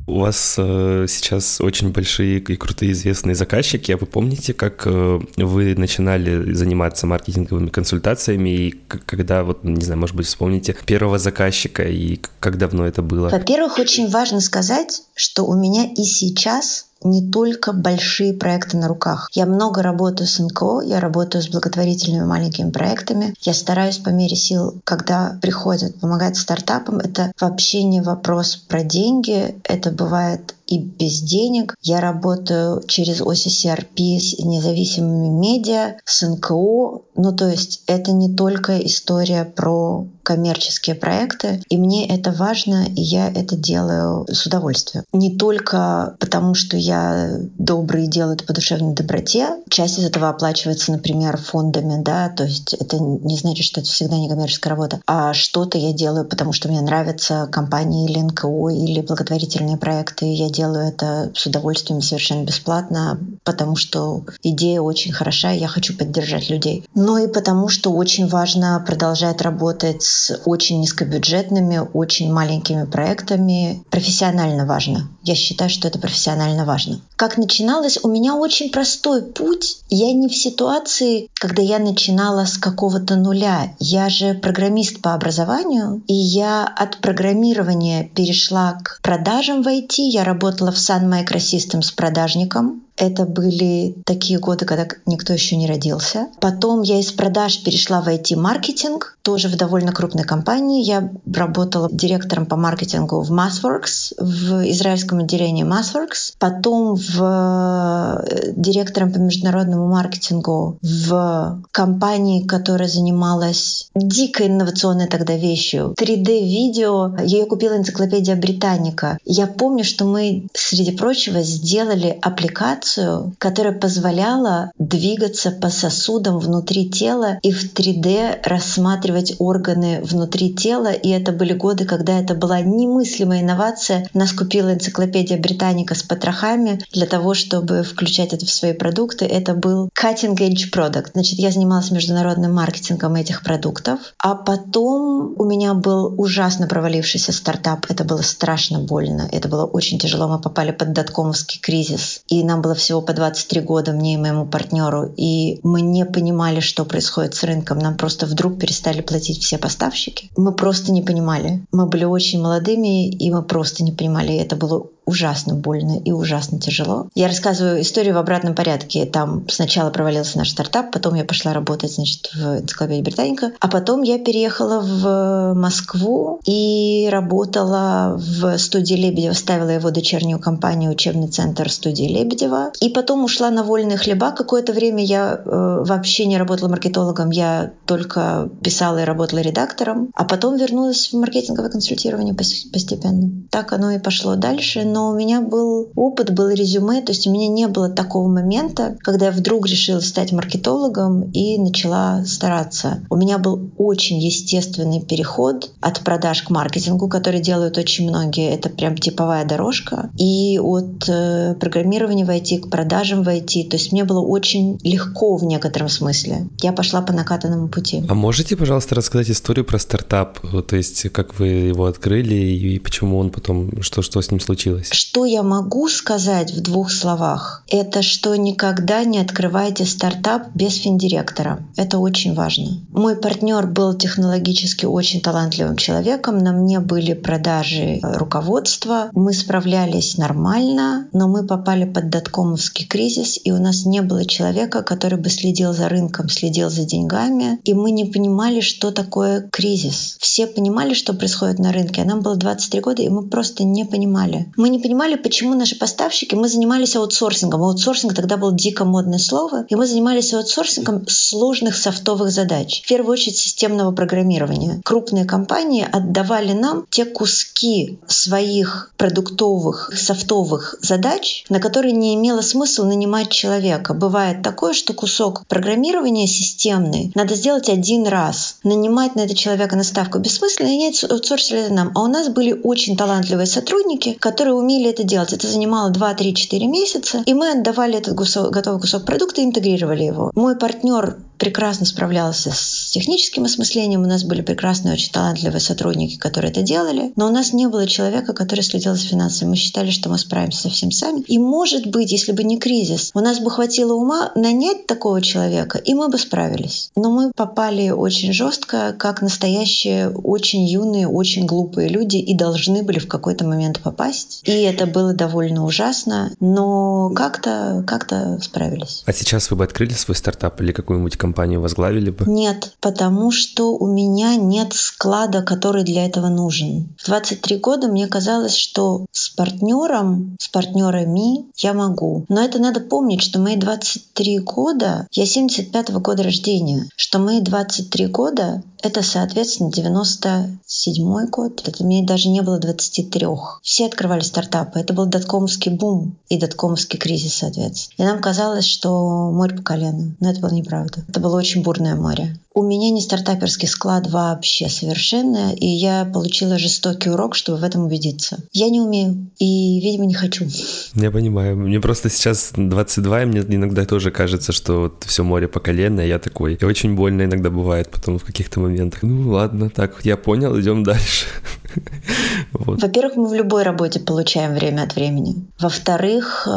У 0.06 0.18
вас 0.18 0.56
э, 0.58 1.06
сейчас 1.08 1.60
очень 1.60 1.92
большие 1.92 2.40
и 2.40 2.56
крутые 2.56 2.92
известные 2.92 3.36
заказчики. 3.36 3.92
А 3.92 3.96
вы 3.96 4.06
помните, 4.06 4.52
как 4.52 4.82
э, 4.84 5.20
вы 5.36 5.74
начинали 5.76 6.52
заниматься 6.52 7.06
маркетинговыми 7.06 7.68
консультациями 7.68 8.50
и 8.50 8.70
когда, 8.88 9.44
вот, 9.44 9.62
не 9.62 9.84
знаю, 9.84 10.00
может 10.00 10.16
быть, 10.16 10.26
вспомните 10.26 10.76
первого 10.84 11.18
заказчика 11.18 11.84
и 11.84 12.20
как 12.40 12.58
давно 12.58 12.86
это 12.86 13.02
было? 13.02 13.28
Во-первых, 13.28 13.78
очень 13.78 14.10
важно 14.10 14.40
сказать, 14.40 15.02
что 15.14 15.44
у 15.44 15.54
меня 15.54 15.88
и 15.96 16.02
сейчас 16.02 16.89
не 17.02 17.28
только 17.30 17.72
большие 17.72 18.34
проекты 18.34 18.76
на 18.76 18.88
руках. 18.88 19.28
Я 19.32 19.46
много 19.46 19.82
работаю 19.82 20.26
с 20.26 20.38
НКО, 20.38 20.82
я 20.82 21.00
работаю 21.00 21.42
с 21.42 21.48
благотворительными 21.48 22.24
маленькими 22.24 22.70
проектами. 22.70 23.34
Я 23.40 23.54
стараюсь 23.54 23.98
по 23.98 24.10
мере 24.10 24.36
сил, 24.36 24.80
когда 24.84 25.38
приходят 25.40 25.96
помогать 25.96 26.36
стартапам, 26.36 26.98
это 26.98 27.32
вообще 27.40 27.82
не 27.82 28.00
вопрос 28.00 28.56
про 28.56 28.82
деньги, 28.82 29.56
это 29.64 29.90
бывает 29.90 30.54
и 30.70 30.78
без 30.78 31.20
денег. 31.20 31.74
Я 31.82 32.00
работаю 32.00 32.82
через 32.86 33.20
OCCRP 33.20 34.18
с 34.18 34.38
независимыми 34.38 35.28
медиа, 35.28 35.96
с 36.04 36.26
НКО. 36.26 37.02
Ну, 37.16 37.32
то 37.36 37.48
есть 37.48 37.82
это 37.86 38.12
не 38.12 38.34
только 38.34 38.78
история 38.78 39.44
про 39.44 40.06
коммерческие 40.22 40.94
проекты, 40.94 41.60
и 41.68 41.76
мне 41.76 42.06
это 42.06 42.30
важно, 42.30 42.86
и 42.86 43.00
я 43.00 43.28
это 43.28 43.56
делаю 43.56 44.26
с 44.32 44.46
удовольствием. 44.46 45.04
Не 45.12 45.36
только 45.36 46.14
потому, 46.20 46.54
что 46.54 46.76
я 46.76 47.36
добрый 47.58 48.04
и 48.04 48.08
делаю 48.08 48.36
это 48.36 48.44
по 48.44 48.52
душевной 48.52 48.94
доброте. 48.94 49.56
Часть 49.68 49.98
из 49.98 50.04
этого 50.04 50.28
оплачивается, 50.28 50.92
например, 50.92 51.36
фондами, 51.36 52.00
да, 52.00 52.28
то 52.28 52.44
есть 52.44 52.74
это 52.74 53.00
не 53.00 53.36
значит, 53.36 53.66
что 53.66 53.80
это 53.80 53.90
всегда 53.90 54.16
не 54.18 54.28
коммерческая 54.28 54.74
работа, 54.74 55.00
а 55.06 55.34
что-то 55.34 55.78
я 55.78 55.92
делаю, 55.92 56.24
потому 56.24 56.52
что 56.52 56.68
мне 56.68 56.80
нравятся 56.80 57.48
компании 57.50 58.08
или 58.08 58.20
НКО, 58.20 58.68
или 58.68 59.00
благотворительные 59.00 59.78
проекты, 59.78 60.26
я 60.26 60.48
делаю 60.48 60.59
это 60.66 61.32
с 61.34 61.46
удовольствием 61.46 62.02
совершенно 62.02 62.44
бесплатно, 62.44 63.18
потому 63.44 63.76
что 63.76 64.24
идея 64.42 64.80
очень 64.80 65.12
хороша, 65.12 65.52
и 65.52 65.58
я 65.58 65.68
хочу 65.68 65.96
поддержать 65.96 66.50
людей. 66.50 66.84
Но 66.94 67.18
и 67.18 67.26
потому, 67.26 67.68
что 67.68 67.90
очень 67.92 68.28
важно 68.28 68.82
продолжать 68.86 69.42
работать 69.42 70.02
с 70.02 70.40
очень 70.44 70.80
низкобюджетными, 70.80 71.82
очень 71.92 72.32
маленькими 72.32 72.84
проектами. 72.84 73.82
Профессионально 73.90 74.66
важно. 74.66 75.08
Я 75.30 75.36
считаю, 75.36 75.70
что 75.70 75.86
это 75.86 76.00
профессионально 76.00 76.64
важно. 76.64 77.00
Как 77.14 77.38
начиналось? 77.38 78.00
У 78.02 78.08
меня 78.08 78.34
очень 78.34 78.68
простой 78.72 79.22
путь. 79.22 79.76
Я 79.88 80.12
не 80.12 80.26
в 80.26 80.34
ситуации, 80.34 81.28
когда 81.34 81.62
я 81.62 81.78
начинала 81.78 82.46
с 82.46 82.58
какого-то 82.58 83.14
нуля. 83.14 83.72
Я 83.78 84.08
же 84.08 84.34
программист 84.34 85.00
по 85.00 85.14
образованию, 85.14 86.02
и 86.08 86.14
я 86.14 86.64
от 86.64 86.96
программирования 86.96 88.10
перешла 88.12 88.80
к 88.82 88.98
продажам 89.02 89.62
в 89.62 89.68
IT. 89.68 89.98
Я 89.98 90.24
работала 90.24 90.72
в 90.72 90.78
Sun 90.78 91.08
Microsystems 91.08 91.94
продажником. 91.94 92.82
Это 93.00 93.24
были 93.24 93.96
такие 94.04 94.38
годы, 94.38 94.66
когда 94.66 94.86
никто 95.06 95.32
еще 95.32 95.56
не 95.56 95.66
родился. 95.66 96.28
Потом 96.38 96.82
я 96.82 97.00
из 97.00 97.10
продаж 97.12 97.62
перешла 97.62 98.02
в 98.02 98.08
IT-маркетинг, 98.08 99.16
тоже 99.22 99.48
в 99.48 99.56
довольно 99.56 99.92
крупной 99.92 100.24
компании. 100.24 100.84
Я 100.84 101.10
работала 101.32 101.88
директором 101.90 102.44
по 102.44 102.56
маркетингу 102.56 103.22
в 103.22 103.32
MassWorks, 103.32 104.16
в 104.18 104.70
израильском 104.70 105.20
отделении 105.20 105.64
MassWorks. 105.64 106.34
Потом 106.38 106.96
в 106.96 108.26
э, 108.26 108.52
директором 108.54 109.12
по 109.14 109.16
международному 109.16 109.88
маркетингу 109.88 110.78
в 110.82 111.62
компании, 111.72 112.46
которая 112.46 112.88
занималась 112.88 113.88
дико 113.94 114.46
инновационной 114.46 115.06
тогда 115.06 115.36
вещью. 115.36 115.94
3D-видео. 115.98 117.16
Ее 117.24 117.46
купила 117.46 117.78
энциклопедия 117.78 118.36
Британика. 118.36 119.16
Я 119.24 119.46
помню, 119.46 119.84
что 119.84 120.04
мы, 120.04 120.48
среди 120.52 120.94
прочего, 120.94 121.40
сделали 121.40 122.18
аппликацию 122.20 122.89
анимацию, 122.90 123.34
которая 123.38 123.72
позволяла 123.72 124.72
двигаться 124.78 125.50
по 125.50 125.70
сосудам 125.70 126.38
внутри 126.38 126.88
тела 126.88 127.38
и 127.42 127.52
в 127.52 127.72
3D 127.72 128.40
рассматривать 128.44 129.36
органы 129.38 130.00
внутри 130.02 130.54
тела. 130.54 130.92
И 130.92 131.08
это 131.10 131.32
были 131.32 131.52
годы, 131.52 131.84
когда 131.84 132.18
это 132.18 132.34
была 132.34 132.60
немыслимая 132.60 133.42
инновация. 133.42 134.08
Нас 134.14 134.32
купила 134.32 134.72
энциклопедия 134.72 135.38
Британика 135.38 135.94
с 135.94 136.02
потрохами 136.02 136.80
для 136.92 137.06
того, 137.06 137.34
чтобы 137.34 137.82
включать 137.82 138.32
это 138.32 138.46
в 138.46 138.50
свои 138.50 138.72
продукты. 138.72 139.24
Это 139.24 139.54
был 139.54 139.88
cutting 140.00 140.36
edge 140.36 140.72
product. 140.72 141.10
Значит, 141.14 141.38
я 141.38 141.50
занималась 141.50 141.90
международным 141.90 142.54
маркетингом 142.54 143.14
этих 143.14 143.42
продуктов. 143.42 144.00
А 144.18 144.34
потом 144.34 145.34
у 145.36 145.44
меня 145.44 145.74
был 145.74 146.14
ужасно 146.16 146.66
провалившийся 146.66 147.32
стартап. 147.32 147.86
Это 147.88 148.04
было 148.04 148.22
страшно 148.22 148.80
больно. 148.80 149.28
Это 149.30 149.48
было 149.48 149.64
очень 149.64 149.98
тяжело. 149.98 150.28
Мы 150.28 150.40
попали 150.40 150.72
под 150.72 150.92
доткомовский 150.92 151.60
кризис. 151.60 152.22
И 152.28 152.42
нам 152.44 152.62
было 152.62 152.74
всего 152.80 153.00
по 153.00 153.12
23 153.12 153.60
года 153.60 153.92
мне 153.92 154.14
и 154.14 154.16
моему 154.16 154.46
партнеру, 154.46 155.12
и 155.16 155.60
мы 155.62 155.80
не 155.80 156.04
понимали, 156.04 156.60
что 156.60 156.84
происходит 156.84 157.34
с 157.34 157.44
рынком. 157.44 157.78
Нам 157.78 157.96
просто 157.96 158.26
вдруг 158.26 158.58
перестали 158.58 159.00
платить 159.00 159.42
все 159.42 159.58
поставщики. 159.58 160.30
Мы 160.36 160.52
просто 160.52 160.92
не 160.92 161.02
понимали. 161.02 161.64
Мы 161.72 161.86
были 161.86 162.04
очень 162.04 162.40
молодыми, 162.40 163.08
и 163.08 163.30
мы 163.30 163.42
просто 163.42 163.84
не 163.84 163.92
понимали. 163.92 164.32
И 164.32 164.38
это 164.38 164.56
было 164.56 164.86
ужасно 165.04 165.54
больно 165.54 165.98
и 165.98 166.12
ужасно 166.12 166.60
тяжело. 166.60 167.08
Я 167.14 167.28
рассказываю 167.28 167.80
историю 167.80 168.14
в 168.14 168.18
обратном 168.18 168.54
порядке. 168.54 169.06
Там 169.06 169.48
сначала 169.48 169.90
провалился 169.90 170.38
наш 170.38 170.50
стартап, 170.50 170.92
потом 170.92 171.14
я 171.14 171.24
пошла 171.24 171.52
работать, 171.52 171.92
значит, 171.92 172.30
в 172.34 172.60
энциклопедии 172.60 173.02
Британика, 173.02 173.52
а 173.60 173.68
потом 173.68 174.02
я 174.02 174.18
переехала 174.18 174.80
в 174.80 175.54
Москву 175.54 176.40
и 176.46 177.08
работала 177.10 178.16
в 178.16 178.58
студии 178.58 178.94
Лебедева, 178.94 179.34
ставила 179.34 179.70
его 179.70 179.90
дочернюю 179.90 180.38
компанию 180.38 180.90
«Учебный 180.90 181.28
центр 181.28 181.70
студии 181.70 182.04
Лебедева». 182.04 182.72
И 182.80 182.88
потом 182.88 183.24
ушла 183.24 183.50
на 183.50 183.62
вольные 183.62 183.98
хлеба. 183.98 184.30
Какое-то 184.30 184.72
время 184.72 185.04
я 185.04 185.40
э, 185.44 185.84
вообще 185.84 186.26
не 186.26 186.38
работала 186.38 186.68
маркетологом, 186.68 187.30
я 187.30 187.72
только 187.86 188.48
писала 188.62 188.98
и 188.98 189.04
работала 189.04 189.40
редактором, 189.40 190.10
а 190.14 190.24
потом 190.24 190.56
вернулась 190.56 191.12
в 191.12 191.18
маркетинговое 191.18 191.70
консультирование 191.70 192.34
постепенно. 192.34 193.30
Так 193.50 193.72
оно 193.72 193.90
и 193.90 193.98
пошло 193.98 194.36
дальше, 194.36 194.84
но 194.92 195.10
у 195.10 195.16
меня 195.16 195.40
был 195.40 195.90
опыт, 195.94 196.32
был 196.32 196.48
резюме, 196.48 197.02
то 197.02 197.12
есть 197.12 197.26
у 197.26 197.30
меня 197.30 197.48
не 197.48 197.68
было 197.68 197.88
такого 197.88 198.28
момента, 198.28 198.96
когда 199.00 199.26
я 199.26 199.32
вдруг 199.32 199.66
решила 199.66 200.00
стать 200.00 200.32
маркетологом 200.32 201.30
и 201.30 201.58
начала 201.58 202.24
стараться. 202.24 203.02
У 203.10 203.16
меня 203.16 203.38
был 203.38 203.70
очень 203.78 204.18
естественный 204.18 205.02
переход 205.02 205.70
от 205.80 206.00
продаж 206.00 206.42
к 206.42 206.50
маркетингу, 206.50 207.08
который 207.08 207.40
делают 207.40 207.78
очень 207.78 208.08
многие. 208.08 208.52
Это 208.52 208.68
прям 208.68 208.96
типовая 208.96 209.44
дорожка. 209.44 210.10
И 210.18 210.58
от 210.58 211.08
э, 211.08 211.54
программирования 211.58 212.24
в 212.24 212.30
IT 212.30 212.60
к 212.60 212.70
продажам 212.70 213.22
в 213.22 213.28
IT. 213.28 213.68
То 213.68 213.76
есть 213.76 213.92
мне 213.92 214.04
было 214.04 214.20
очень 214.20 214.78
легко 214.82 215.36
в 215.36 215.44
некотором 215.44 215.88
смысле. 215.88 216.48
Я 216.62 216.72
пошла 216.72 217.02
по 217.02 217.12
накатанному 217.12 217.68
пути. 217.68 218.02
А 218.08 218.14
можете, 218.14 218.56
пожалуйста, 218.56 218.94
рассказать 218.94 219.30
историю 219.30 219.64
про 219.64 219.78
стартап? 219.78 220.40
То 220.66 220.76
есть 220.76 221.10
как 221.12 221.38
вы 221.38 221.46
его 221.46 221.86
открыли 221.86 222.34
и 222.34 222.78
почему 222.78 223.18
он 223.18 223.30
потом, 223.30 223.82
что, 223.82 224.02
что 224.02 224.20
с 224.20 224.30
ним 224.30 224.40
случилось? 224.40 224.79
Что 224.90 225.24
я 225.24 225.42
могу 225.42 225.88
сказать 225.88 226.52
в 226.52 226.60
двух 226.60 226.90
словах? 226.90 227.64
Это 227.68 228.02
что 228.02 228.34
никогда 228.36 229.04
не 229.04 229.18
открывайте 229.18 229.84
стартап 229.84 230.48
без 230.54 230.76
финдиректора. 230.76 231.62
Это 231.76 231.98
очень 231.98 232.34
важно. 232.34 232.80
Мой 232.90 233.16
партнер 233.16 233.66
был 233.66 233.94
технологически 233.94 234.86
очень 234.86 235.20
талантливым 235.20 235.76
человеком. 235.76 236.38
На 236.38 236.52
мне 236.52 236.80
были 236.80 237.14
продажи 237.14 238.00
руководства. 238.02 239.10
Мы 239.12 239.32
справлялись 239.32 240.16
нормально, 240.16 241.08
но 241.12 241.28
мы 241.28 241.46
попали 241.46 241.84
под 241.84 242.10
доткомовский 242.10 242.86
кризис, 242.86 243.38
и 243.42 243.52
у 243.52 243.58
нас 243.58 243.84
не 243.84 244.02
было 244.02 244.24
человека, 244.24 244.82
который 244.82 245.18
бы 245.18 245.30
следил 245.30 245.72
за 245.72 245.88
рынком, 245.88 246.28
следил 246.28 246.70
за 246.70 246.84
деньгами. 246.84 247.60
И 247.64 247.74
мы 247.74 247.90
не 247.90 248.04
понимали, 248.04 248.60
что 248.60 248.90
такое 248.90 249.48
кризис. 249.50 250.16
Все 250.20 250.46
понимали, 250.46 250.94
что 250.94 251.12
происходит 251.12 251.58
на 251.58 251.72
рынке, 251.72 252.02
а 252.02 252.04
нам 252.04 252.20
было 252.20 252.36
23 252.36 252.80
года, 252.80 253.02
и 253.02 253.08
мы 253.08 253.28
просто 253.28 253.64
не 253.64 253.84
понимали. 253.84 254.52
Мы 254.56 254.69
не 254.70 254.78
понимали, 254.78 255.16
почему 255.16 255.54
наши 255.54 255.78
поставщики, 255.78 256.34
мы 256.36 256.48
занимались 256.48 256.96
аутсорсингом. 256.96 257.62
Аутсорсинг 257.62 258.14
тогда 258.14 258.36
был 258.36 258.52
дико 258.52 258.84
модное 258.84 259.18
слово, 259.18 259.66
и 259.68 259.74
мы 259.74 259.86
занимались 259.86 260.32
аутсорсингом 260.32 261.06
сложных 261.08 261.76
софтовых 261.76 262.30
задач. 262.30 262.82
В 262.84 262.88
первую 262.88 263.12
очередь 263.12 263.36
системного 263.36 263.92
программирования. 263.92 264.80
Крупные 264.84 265.24
компании 265.24 265.86
отдавали 265.90 266.52
нам 266.52 266.86
те 266.90 267.04
куски 267.04 267.98
своих 268.06 268.92
продуктовых, 268.96 269.92
софтовых 269.94 270.76
задач, 270.80 271.44
на 271.48 271.60
которые 271.60 271.92
не 271.92 272.14
имело 272.14 272.40
смысла 272.40 272.84
нанимать 272.84 273.30
человека. 273.30 273.94
Бывает 273.94 274.42
такое, 274.42 274.72
что 274.72 274.92
кусок 274.92 275.46
программирования 275.46 276.26
системный 276.26 277.12
надо 277.14 277.34
сделать 277.34 277.68
один 277.68 278.06
раз. 278.06 278.56
Нанимать 278.64 279.14
на 279.14 279.20
это 279.20 279.34
человека 279.34 279.76
на 279.76 279.84
ставку 279.84 280.18
бессмысленно, 280.18 280.68
и 280.68 280.74
они 280.74 280.94
аутсорсили 281.08 281.60
это 281.60 281.72
нам. 281.72 281.92
А 281.94 282.02
у 282.02 282.06
нас 282.06 282.28
были 282.28 282.58
очень 282.62 282.96
талантливые 282.96 283.46
сотрудники, 283.46 284.14
которые 284.14 284.54
умели 284.60 284.90
это 284.90 285.02
делать. 285.02 285.32
Это 285.32 285.46
занимало 285.46 285.90
2-3-4 285.90 286.66
месяца, 286.66 287.22
и 287.26 287.34
мы 287.34 287.52
отдавали 287.52 287.98
этот 287.98 288.16
кусок, 288.16 288.50
готовый 288.50 288.80
кусок 288.80 289.04
продукта 289.04 289.40
и 289.40 289.44
интегрировали 289.44 290.04
его. 290.04 290.30
Мой 290.34 290.56
партнер 290.56 291.16
прекрасно 291.38 291.86
справлялся 291.86 292.50
с 292.52 292.79
техническим 292.90 293.44
осмыслением, 293.44 294.02
у 294.02 294.06
нас 294.06 294.24
были 294.24 294.42
прекрасные, 294.42 294.94
очень 294.94 295.12
талантливые 295.12 295.60
сотрудники, 295.60 296.16
которые 296.16 296.50
это 296.50 296.62
делали, 296.62 297.12
но 297.16 297.28
у 297.28 297.30
нас 297.30 297.52
не 297.52 297.66
было 297.68 297.86
человека, 297.86 298.32
который 298.32 298.62
следил 298.62 298.94
за 298.94 299.06
финансами. 299.06 299.50
Мы 299.50 299.56
считали, 299.56 299.90
что 299.90 300.08
мы 300.08 300.18
справимся 300.18 300.62
со 300.62 300.70
всем 300.70 300.90
сами. 300.90 301.20
И, 301.20 301.38
может 301.38 301.86
быть, 301.86 302.12
если 302.12 302.32
бы 302.32 302.44
не 302.44 302.58
кризис, 302.58 303.10
у 303.14 303.20
нас 303.20 303.40
бы 303.40 303.50
хватило 303.50 303.94
ума 303.94 304.32
нанять 304.34 304.86
такого 304.86 305.22
человека, 305.22 305.78
и 305.78 305.94
мы 305.94 306.08
бы 306.08 306.18
справились. 306.18 306.90
Но 306.96 307.10
мы 307.10 307.32
попали 307.34 307.90
очень 307.90 308.32
жестко, 308.32 308.94
как 308.98 309.22
настоящие, 309.22 310.10
очень 310.10 310.64
юные, 310.64 311.08
очень 311.08 311.46
глупые 311.46 311.88
люди, 311.88 312.16
и 312.16 312.34
должны 312.34 312.82
были 312.82 312.98
в 312.98 313.08
какой-то 313.08 313.46
момент 313.46 313.80
попасть. 313.80 314.42
И 314.44 314.52
это 314.52 314.86
было 314.86 315.14
довольно 315.14 315.64
ужасно, 315.64 316.32
но 316.40 317.10
как-то 317.14 317.84
как 317.86 318.10
справились. 318.42 319.02
А 319.06 319.12
сейчас 319.12 319.50
вы 319.50 319.56
бы 319.56 319.64
открыли 319.64 319.92
свой 319.92 320.16
стартап 320.16 320.60
или 320.60 320.72
какую-нибудь 320.72 321.16
компанию 321.16 321.60
возглавили 321.60 322.10
бы? 322.10 322.24
Нет, 322.26 322.72
потому 322.80 323.30
что 323.30 323.76
у 323.76 323.86
меня 323.86 324.36
нет 324.36 324.72
склада, 324.72 325.42
который 325.42 325.84
для 325.84 326.06
этого 326.06 326.28
нужен. 326.28 326.88
В 326.98 327.06
23 327.06 327.56
года 327.58 327.88
мне 327.88 328.06
казалось, 328.06 328.56
что 328.56 329.06
с 329.12 329.30
партнером, 329.30 330.36
с 330.40 330.48
партнерами 330.48 331.46
я 331.56 331.74
могу. 331.74 332.24
Но 332.28 332.42
это 332.42 332.58
надо 332.58 332.80
помнить, 332.80 333.22
что 333.22 333.38
мои 333.38 333.56
23 333.56 334.38
года, 334.40 335.06
я 335.12 335.26
75 335.26 335.90
-го 335.90 336.00
года 336.00 336.22
рождения, 336.22 336.88
что 336.96 337.18
мои 337.18 337.40
23 337.40 338.06
года 338.06 338.62
это, 338.82 339.02
соответственно, 339.02 339.70
97 339.70 341.26
год. 341.26 341.62
Это 341.66 341.84
мне 341.84 342.02
даже 342.02 342.28
не 342.28 342.40
было 342.40 342.58
23. 342.58 343.26
Все 343.62 343.86
открывали 343.86 344.20
стартапы. 344.20 344.80
Это 344.80 344.94
был 344.94 345.06
доткомский 345.06 345.72
бум 345.72 346.16
и 346.28 346.38
доткомский 346.38 346.98
кризис, 346.98 347.34
соответственно. 347.34 348.04
И 348.04 348.08
нам 348.08 348.20
казалось, 348.20 348.64
что 348.64 349.30
море 349.30 349.56
по 349.56 349.62
колено. 349.62 350.14
Но 350.20 350.30
это 350.30 350.40
было 350.40 350.52
неправда. 350.52 351.04
Это 351.08 351.20
было 351.20 351.36
очень 351.36 351.62
бурное 351.62 351.94
море. 351.94 352.38
У 352.54 352.62
меня 352.70 352.90
не 352.90 353.00
стартаперский 353.00 353.66
склад 353.66 354.06
вообще 354.06 354.68
совершенно, 354.68 355.52
и 355.54 355.66
я 355.66 356.04
получила 356.04 356.56
жестокий 356.56 357.10
урок, 357.10 357.34
чтобы 357.34 357.58
в 357.58 357.64
этом 357.64 357.84
убедиться. 357.84 358.38
Я 358.52 358.68
не 358.70 358.80
умею 358.80 359.30
и, 359.38 359.80
видимо, 359.80 360.06
не 360.06 360.14
хочу. 360.14 360.46
Я 360.94 361.10
понимаю. 361.10 361.56
Мне 361.56 361.80
просто 361.80 362.08
сейчас 362.08 362.52
22, 362.56 363.22
и 363.22 363.26
мне 363.26 363.40
иногда 363.40 363.84
тоже 363.84 364.12
кажется, 364.12 364.52
что 364.52 364.82
вот 364.82 365.04
все 365.04 365.24
море 365.24 365.48
по 365.48 365.58
колено, 365.58 366.00
и 366.00 366.08
я 366.08 366.20
такой. 366.20 366.54
И 366.54 366.64
очень 366.64 366.94
больно 366.94 367.22
иногда 367.22 367.50
бывает 367.50 367.90
потом 367.90 368.18
в 368.18 368.24
каких-то 368.24 368.60
моментах. 368.60 369.02
Ну 369.02 369.30
ладно, 369.30 369.68
так, 369.68 370.04
я 370.04 370.16
понял, 370.16 370.58
идем 370.60 370.84
дальше. 370.84 371.26
Во-первых, 372.52 373.16
мы 373.16 373.28
в 373.28 373.34
любой 373.34 373.62
работе 373.62 374.00
получаем 374.00 374.54
время 374.54 374.82
от 374.82 374.94
времени. 374.96 375.46
Во-вторых, 375.58 376.46
э, 376.46 376.50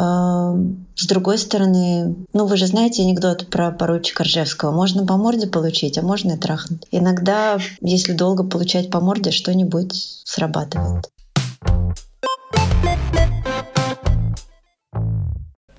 с 0.96 1.06
другой 1.06 1.38
стороны, 1.38 2.16
ну 2.32 2.46
вы 2.46 2.56
же 2.56 2.66
знаете 2.66 3.02
анекдот 3.02 3.46
про 3.48 3.70
поручика 3.70 4.24
Ржевского. 4.24 4.72
Можно 4.72 5.06
по 5.06 5.16
морде 5.16 5.46
получить, 5.46 5.98
а 5.98 6.02
можно 6.02 6.32
и 6.32 6.36
трахнуть. 6.36 6.82
Иногда, 6.90 7.58
если 7.80 8.12
долго 8.12 8.44
получать 8.44 8.90
по 8.90 9.00
морде, 9.00 9.30
что-нибудь 9.30 9.92
срабатывает. 10.24 11.10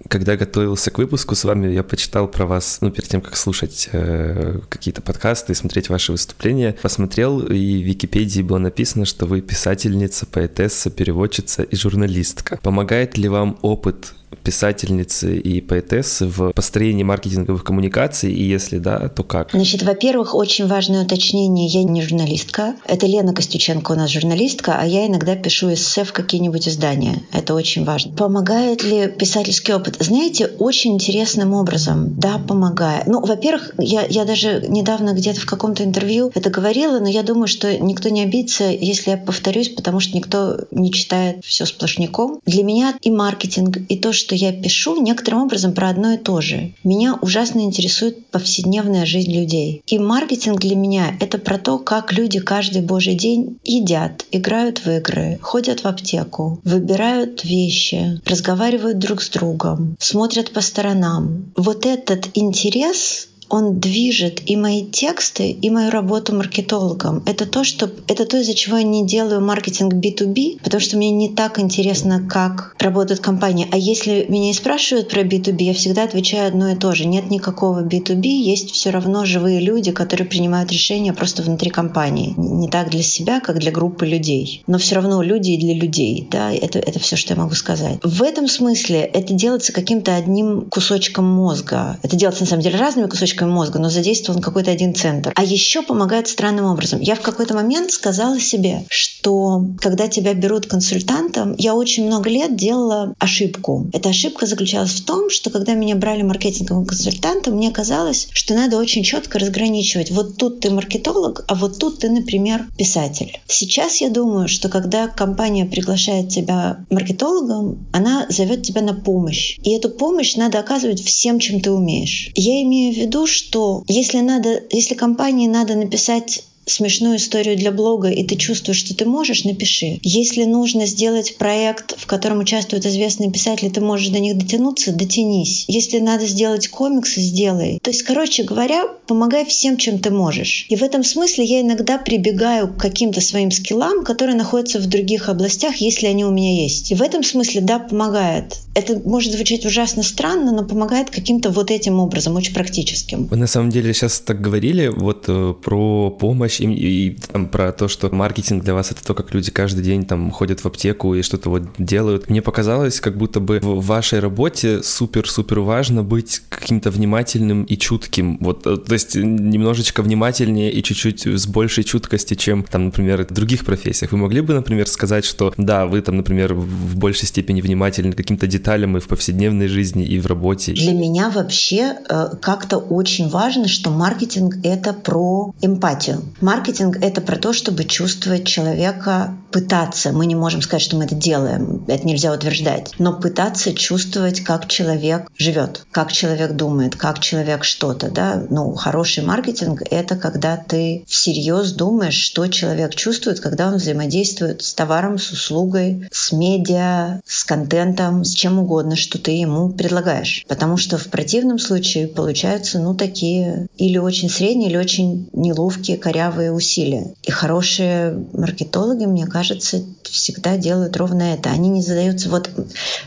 Когда 0.08 0.38
готовился 0.38 0.92
к 0.92 0.98
выпуску 0.98 1.36
с 1.36 1.44
вами, 1.44 1.72
я 1.72 1.84
почитал 1.84 2.28
про 2.28 2.46
вас, 2.46 2.80
ну, 2.82 2.92
перед 2.92 3.10
тем, 3.10 3.22
как 3.22 3.36
слушать 3.36 3.90
э, 3.92 4.60
какие-то 4.70 5.02
подкасты 5.02 5.54
и 5.54 5.56
смотреть 5.56 5.90
ваши 5.90 6.12
выступления, 6.12 6.76
посмотрел, 6.82 7.40
и 7.40 7.82
в 7.82 7.86
Википедии 7.86 8.42
было 8.42 8.60
написано, 8.60 9.06
что 9.06 9.26
вы 9.26 9.42
писательница, 9.42 10.26
поэтесса, 10.26 10.90
переводчица 10.90 11.64
и 11.64 11.76
журналистка. 11.76 12.60
Помогает 12.62 13.18
ли 13.18 13.30
вам 13.30 13.58
опыт 13.62 14.14
писательницы 14.44 15.38
и 15.38 15.62
поэтессы 15.62 16.28
в 16.28 16.52
построении 16.52 17.04
маркетинговых 17.04 17.64
коммуникаций, 17.64 18.32
и 18.32 18.44
если 18.44 18.78
да, 18.78 19.10
то 19.10 19.24
как? 19.24 19.52
Значит, 19.52 19.84
во-первых, 19.84 20.36
очень 20.36 20.68
важное 20.68 21.04
уточнение, 21.04 21.68
я 21.68 21.84
не 21.84 22.02
журналистка. 22.02 22.76
Это 22.86 23.08
Лена 23.08 23.34
Костюченко 23.34 23.94
у 23.94 23.96
нас 23.96 24.12
журналистка, 24.12 24.78
а 24.80 24.86
я 24.86 25.08
иногда 25.08 25.36
пишу 25.36 25.74
эссе 25.74 26.04
в 26.04 26.14
какие-нибудь 26.14 26.68
издания. 26.68 27.22
Это 27.34 27.54
очень 27.56 27.86
важно. 27.86 28.14
Помогает 28.14 28.84
ли 28.84 29.08
писательский 29.08 29.74
опыт? 29.74 29.98
Знаете, 30.00 30.48
очень 30.60 30.94
интересным 30.94 31.54
образом. 31.54 32.14
Да, 32.20 32.38
помогает. 32.38 33.08
Ну, 33.08 33.26
во-первых, 33.26 33.72
я, 33.78 34.06
я 34.06 34.26
даже 34.26 34.66
недавно 34.68 35.14
где-то 35.14 35.42
в 35.42 35.46
каком-то 35.46 35.84
интервью 35.84 36.32
это 36.34 36.50
говорила, 36.50 37.00
но 37.00 37.08
я 37.08 37.24
думаю, 37.24 37.48
что 37.48 37.78
никто 37.78 38.10
не 38.10 38.24
обидится, 38.24 38.66
если 38.66 39.12
я 39.12 39.18
повторюсь, 39.18 39.70
потому 39.70 40.00
что 40.00 40.16
никто 40.16 40.60
не 40.72 40.92
читает 40.92 41.44
все 41.44 41.66
сплошняком. 41.66 42.40
Для 42.46 42.64
меня 42.64 42.96
и 43.02 43.10
маркетинг, 43.10 43.78
и 43.90 43.98
то, 43.98 44.14
что 44.16 44.36
я 44.36 44.52
пишу 44.52 45.02
некоторым 45.02 45.44
образом 45.44 45.74
про 45.74 45.90
одно 45.90 46.14
и 46.14 46.18
то 46.18 46.42
же. 46.42 46.74
Меня 46.84 47.18
ужасно 47.22 47.60
интересует 47.62 48.26
повседневная 48.28 49.06
жизнь 49.06 49.32
людей. 49.32 49.84
И 49.88 50.00
маркетинг 50.00 50.60
для 50.60 50.76
меня— 50.76 51.16
это 51.20 51.38
про 51.38 51.58
то, 51.58 51.78
как 51.78 52.14
люди 52.14 52.40
каждый 52.40 52.82
божий 52.82 53.16
день 53.16 53.58
едят, 53.64 54.26
играют 54.32 54.80
в 54.86 54.90
игры, 54.90 55.38
ходят 55.42 55.82
в 55.82 55.86
аптеку, 55.86 56.60
выбирают 56.64 57.44
вещи, 57.44 58.22
разговаривают 58.26 59.00
друг 59.00 59.22
с 59.22 59.30
другом, 59.30 59.96
смотрят 60.00 60.52
по 60.52 60.62
сторонам. 60.62 61.52
Вот 61.56 61.86
этот 61.86 62.30
интерес 62.34 63.28
он 63.50 63.80
движет 63.80 64.42
и 64.50 64.56
мои 64.56 64.86
тексты, 64.86 65.52
и 65.52 65.70
мою 65.70 65.92
работу 65.92 66.36
маркетологом. 66.36 67.24
Это 67.26 67.46
то, 67.46 67.64
что, 67.64 67.90
это 68.08 68.26
то, 68.26 68.38
из-за 68.38 68.54
чего 68.54 68.78
я 68.78 68.84
не 68.84 69.06
делаю 69.06 69.42
маркетинг 69.42 69.94
B2B, 69.94 70.60
потому 70.64 70.82
что 70.82 70.98
мне 70.98 71.12
не 71.12 71.30
так 71.30 71.60
интересно, 71.60 72.26
как 72.28 72.76
работает 72.80 73.20
компания. 73.20 73.68
А 73.72 73.78
если 73.78 74.26
меня 74.30 74.50
и 74.50 74.54
спрашивают 74.54 75.10
про 75.10 75.22
B2B, 75.22 75.64
я 75.64 75.74
всегда 75.74 76.04
отвечаю 76.04 76.48
одно 76.48 76.70
и 76.70 76.76
то 76.76 76.94
же. 76.94 77.06
Нет 77.06 77.30
никакого 77.30 77.84
B2B, 77.84 78.26
есть 78.28 78.72
все 78.72 78.90
равно 78.90 79.26
живые 79.26 79.60
люди, 79.60 79.92
которые 79.92 80.28
принимают 80.28 80.72
решения 80.72 81.14
просто 81.14 81.44
внутри 81.44 81.70
компании. 81.70 82.34
Не 82.38 82.68
так 82.70 82.90
для 82.90 83.04
себя, 83.04 83.40
как 83.40 83.60
для 83.60 83.72
группы 83.72 84.06
людей. 84.06 84.64
Но 84.68 84.78
все 84.78 84.96
равно 84.96 85.22
люди 85.22 85.52
и 85.52 85.58
для 85.58 85.74
людей. 85.74 86.28
Да, 86.32 86.52
это, 86.52 86.80
это 86.80 87.00
все, 87.00 87.16
что 87.16 87.34
я 87.34 87.40
могу 87.40 87.54
сказать. 87.54 88.00
В 88.04 88.24
этом 88.24 88.48
смысле 88.48 89.02
это 89.02 89.34
делается 89.34 89.72
каким-то 89.72 90.16
одним 90.16 90.66
кусочком 90.70 91.26
мозга. 91.26 92.00
Это 92.04 92.16
делается 92.16 92.44
на 92.44 92.50
самом 92.50 92.64
деле 92.64 92.78
разными 92.78 93.08
кусочками 93.08 93.35
клеточками 93.36 93.52
мозга, 93.52 93.80
но 93.80 93.90
задействован 93.90 94.42
какой-то 94.42 94.72
один 94.72 94.96
центр. 94.96 95.32
А 95.36 95.44
еще 95.44 95.82
помогает 95.82 96.28
странным 96.28 96.66
образом. 96.66 97.02
Я 97.02 97.16
в 97.16 97.22
какой-то 97.22 97.54
момент 97.54 97.92
сказала 97.92 98.40
себе, 98.40 98.84
что 98.90 99.66
когда 99.80 100.08
тебя 100.08 100.34
берут 100.34 100.66
консультантом, 100.66 101.56
я 101.58 101.76
очень 101.76 102.06
много 102.06 102.30
лет 102.30 102.56
делала 102.56 103.14
ошибку. 103.20 103.88
Эта 103.94 104.10
ошибка 104.10 104.46
заключалась 104.46 104.92
в 104.92 105.06
том, 105.06 105.30
что 105.30 105.50
когда 105.50 105.74
меня 105.74 105.96
брали 105.96 106.22
маркетинговым 106.22 106.86
консультантом, 106.86 107.56
мне 107.56 107.72
казалось, 107.72 108.28
что 108.32 108.54
надо 108.54 108.78
очень 108.78 109.04
четко 109.04 109.40
разграничивать. 109.40 110.12
Вот 110.12 110.38
тут 110.38 110.62
ты 110.62 110.70
маркетолог, 110.70 111.44
а 111.48 111.56
вот 111.56 111.80
тут 111.80 112.00
ты, 112.00 112.10
например, 112.10 112.68
писатель. 112.78 113.40
Сейчас 113.48 114.02
я 114.02 114.10
думаю, 114.10 114.48
что 114.48 114.70
когда 114.70 115.08
компания 115.08 115.66
приглашает 115.66 116.30
тебя 116.30 116.86
маркетологом, 116.90 117.86
она 117.92 118.26
зовет 118.30 118.64
тебя 118.64 118.82
на 118.82 118.94
помощь. 118.94 119.58
И 119.64 119.72
эту 119.72 119.90
помощь 119.90 120.36
надо 120.36 120.60
оказывать 120.60 121.04
всем, 121.04 121.40
чем 121.40 121.60
ты 121.60 121.72
умеешь. 121.72 122.32
Я 122.36 122.62
имею 122.64 122.94
в 122.94 122.98
виду, 122.98 123.25
что 123.26 123.84
если 123.88 124.20
надо, 124.20 124.64
если 124.70 124.96
компании 124.96 125.48
надо 125.48 125.76
написать 125.76 126.44
смешную 126.66 127.18
историю 127.18 127.56
для 127.58 127.72
блога, 127.72 128.10
и 128.10 128.24
ты 128.24 128.36
чувствуешь, 128.36 128.80
что 128.80 128.96
ты 128.96 129.06
можешь, 129.06 129.44
напиши. 129.44 130.00
Если 130.02 130.44
нужно 130.44 130.86
сделать 130.86 131.38
проект, 131.38 131.98
в 131.98 132.06
котором 132.06 132.40
участвуют 132.40 132.86
известные 132.86 133.32
писатели, 133.32 133.70
ты 133.70 133.82
можешь 133.82 134.10
до 134.10 134.20
них 134.20 134.38
дотянуться, 134.38 134.92
дотянись. 134.92 135.66
Если 135.68 136.00
надо 136.00 136.26
сделать 136.26 136.68
комиксы, 136.68 137.22
сделай. 137.22 137.80
То 137.82 137.92
есть, 137.92 138.04
короче 138.04 138.44
говоря, 138.44 138.88
помогай 139.08 139.46
всем, 139.46 139.78
чем 139.78 140.00
ты 140.00 140.10
можешь. 140.10 140.66
И 140.70 140.76
в 140.76 140.84
этом 140.84 141.04
смысле 141.04 141.46
я 141.46 141.62
иногда 141.62 141.98
прибегаю 141.98 142.74
к 142.74 142.78
каким-то 142.78 143.22
своим 143.22 143.52
скиллам, 143.52 144.04
которые 144.04 144.36
находятся 144.36 144.80
в 144.80 144.88
других 144.88 145.30
областях, 145.30 145.78
если 145.78 146.08
они 146.08 146.26
у 146.26 146.32
меня 146.32 146.64
есть. 146.64 146.92
И 146.92 146.96
в 146.96 147.02
этом 147.02 147.24
смысле, 147.24 147.62
да, 147.62 147.80
помогает. 147.80 148.58
Это 148.76 149.02
может 149.04 149.34
звучать 149.34 149.66
ужасно 149.66 150.04
странно, 150.04 150.52
но 150.52 150.64
помогает 150.64 151.10
каким-то 151.10 151.50
вот 151.50 151.72
этим 151.72 152.00
образом, 152.00 152.36
очень 152.36 152.54
практическим. 152.54 153.26
Вы 153.26 153.38
на 153.38 153.48
самом 153.48 153.72
деле 153.72 153.94
сейчас 153.94 154.20
так 154.20 154.42
говорили 154.42 154.88
вот 154.88 155.26
э, 155.28 155.54
про 155.64 156.12
помощь 156.12 156.36
помощь 156.36 156.60
и, 156.60 156.66
и 156.66 157.18
там, 157.32 157.48
про 157.48 157.72
то, 157.72 157.88
что 157.88 158.10
маркетинг 158.14 158.64
для 158.64 158.74
вас 158.74 158.92
это 158.92 159.04
то, 159.04 159.14
как 159.14 159.34
люди 159.34 159.52
каждый 159.52 159.84
день 159.84 160.06
там 160.06 160.32
ходят 160.32 160.60
в 160.60 160.66
аптеку 160.66 161.16
и 161.16 161.22
что-то 161.22 161.50
вот 161.50 161.64
делают. 161.78 162.30
Мне 162.30 162.42
показалось, 162.42 163.00
как 163.00 163.18
будто 163.18 163.40
бы 163.40 163.60
в 163.60 163.86
вашей 163.86 164.20
работе 164.20 164.84
супер-супер 164.84 165.60
важно 165.60 166.04
быть 166.04 166.42
каким-то 166.50 166.92
внимательным 166.92 167.64
и 167.64 167.78
чутким. 167.78 168.38
Вот, 168.42 168.68
э, 168.68 168.78
то 168.78 168.94
есть 168.94 169.16
немножечко 169.16 170.02
внимательнее 170.04 170.72
и 170.72 170.84
чуть-чуть 170.84 171.26
с 171.26 171.48
большей 171.48 171.84
чуткости, 171.84 172.36
чем 172.36 172.64
там, 172.64 172.86
например, 172.86 173.26
в 173.30 173.34
других 173.34 173.66
профессиях. 173.66 174.12
Вы 174.12 174.18
могли 174.18 174.42
бы, 174.42 174.54
например, 174.54 174.88
сказать, 174.88 175.26
что 175.26 175.54
да, 175.58 175.86
вы 175.86 176.02
там, 176.02 176.18
например, 176.18 176.54
в 176.54 176.98
большей 176.98 177.28
степени 177.28 177.62
внимательны 177.62 178.14
каким-то 178.14 178.48
деталям, 178.48 178.65
деталям 178.66 178.98
и 178.98 179.00
в 179.00 179.08
повседневной 179.08 179.68
жизни, 179.68 180.04
и 180.04 180.20
в 180.20 180.26
работе. 180.26 180.74
Для 180.74 180.94
меня 180.94 181.30
вообще 181.30 181.98
э, 182.10 182.30
как-то 182.42 182.78
очень 182.78 183.30
важно, 183.30 183.68
что 183.68 183.92
маркетинг— 183.92 184.56
это 184.64 184.92
про 184.92 185.54
эмпатию. 185.62 186.24
Маркетинг— 186.42 186.98
это 187.02 187.22
про 187.22 187.36
то, 187.36 187.54
чтобы 187.54 187.84
чувствовать 187.84 188.48
человека, 188.48 189.38
пытаться. 189.52 190.12
Мы 190.12 190.26
не 190.26 190.36
можем 190.36 190.62
сказать, 190.62 190.82
что 190.82 190.98
мы 190.98 191.06
это 191.06 191.16
делаем, 191.16 191.86
это 191.88 192.06
нельзя 192.08 192.34
утверждать, 192.34 192.92
но 192.98 193.14
пытаться 193.14 193.72
чувствовать, 193.74 194.42
как 194.42 194.68
человек 194.68 195.32
живет, 195.38 195.86
как 195.92 196.12
человек 196.12 196.54
думает, 196.54 196.96
как 196.96 197.20
человек 197.20 197.64
что-то. 197.64 198.10
Да? 198.10 198.44
Ну, 198.50 198.74
хороший 198.74 199.24
маркетинг— 199.24 199.84
это 199.92 200.16
когда 200.16 200.58
ты 200.58 201.06
всерьез 201.08 201.72
думаешь, 201.72 202.16
что 202.18 202.48
человек 202.48 202.96
чувствует, 202.96 203.40
когда 203.40 203.68
он 203.68 203.76
взаимодействует 203.76 204.64
с 204.64 204.74
товаром, 204.74 205.20
с 205.20 205.32
услугой, 205.32 206.10
с 206.12 206.32
медиа, 206.32 207.22
с 207.26 207.44
контентом, 207.44 208.26
с 208.26 208.32
чем 208.34 208.55
угодно, 208.60 208.96
что 208.96 209.18
ты 209.18 209.32
ему 209.32 209.70
предлагаешь. 209.70 210.46
Потому 210.48 210.78
что 210.78 210.98
в 210.98 211.08
противном 211.08 211.60
случае 211.60 212.08
получаются, 212.08 212.80
ну, 212.80 212.96
такие 212.96 213.68
или 213.78 213.98
очень 213.98 214.30
средние, 214.30 214.70
или 214.70 214.78
очень 214.78 215.30
неловкие, 215.34 215.98
корявые 215.98 216.52
усилия. 216.52 217.14
И 217.24 217.32
хорошие 217.32 218.26
маркетологи, 218.34 219.06
мне 219.06 219.26
кажется, 219.26 219.84
всегда 220.04 220.58
делают 220.58 220.98
ровно 220.98 221.24
это. 221.34 221.50
Они 221.50 221.70
не 221.70 221.82
задаются... 221.82 222.30
Вот, 222.30 222.50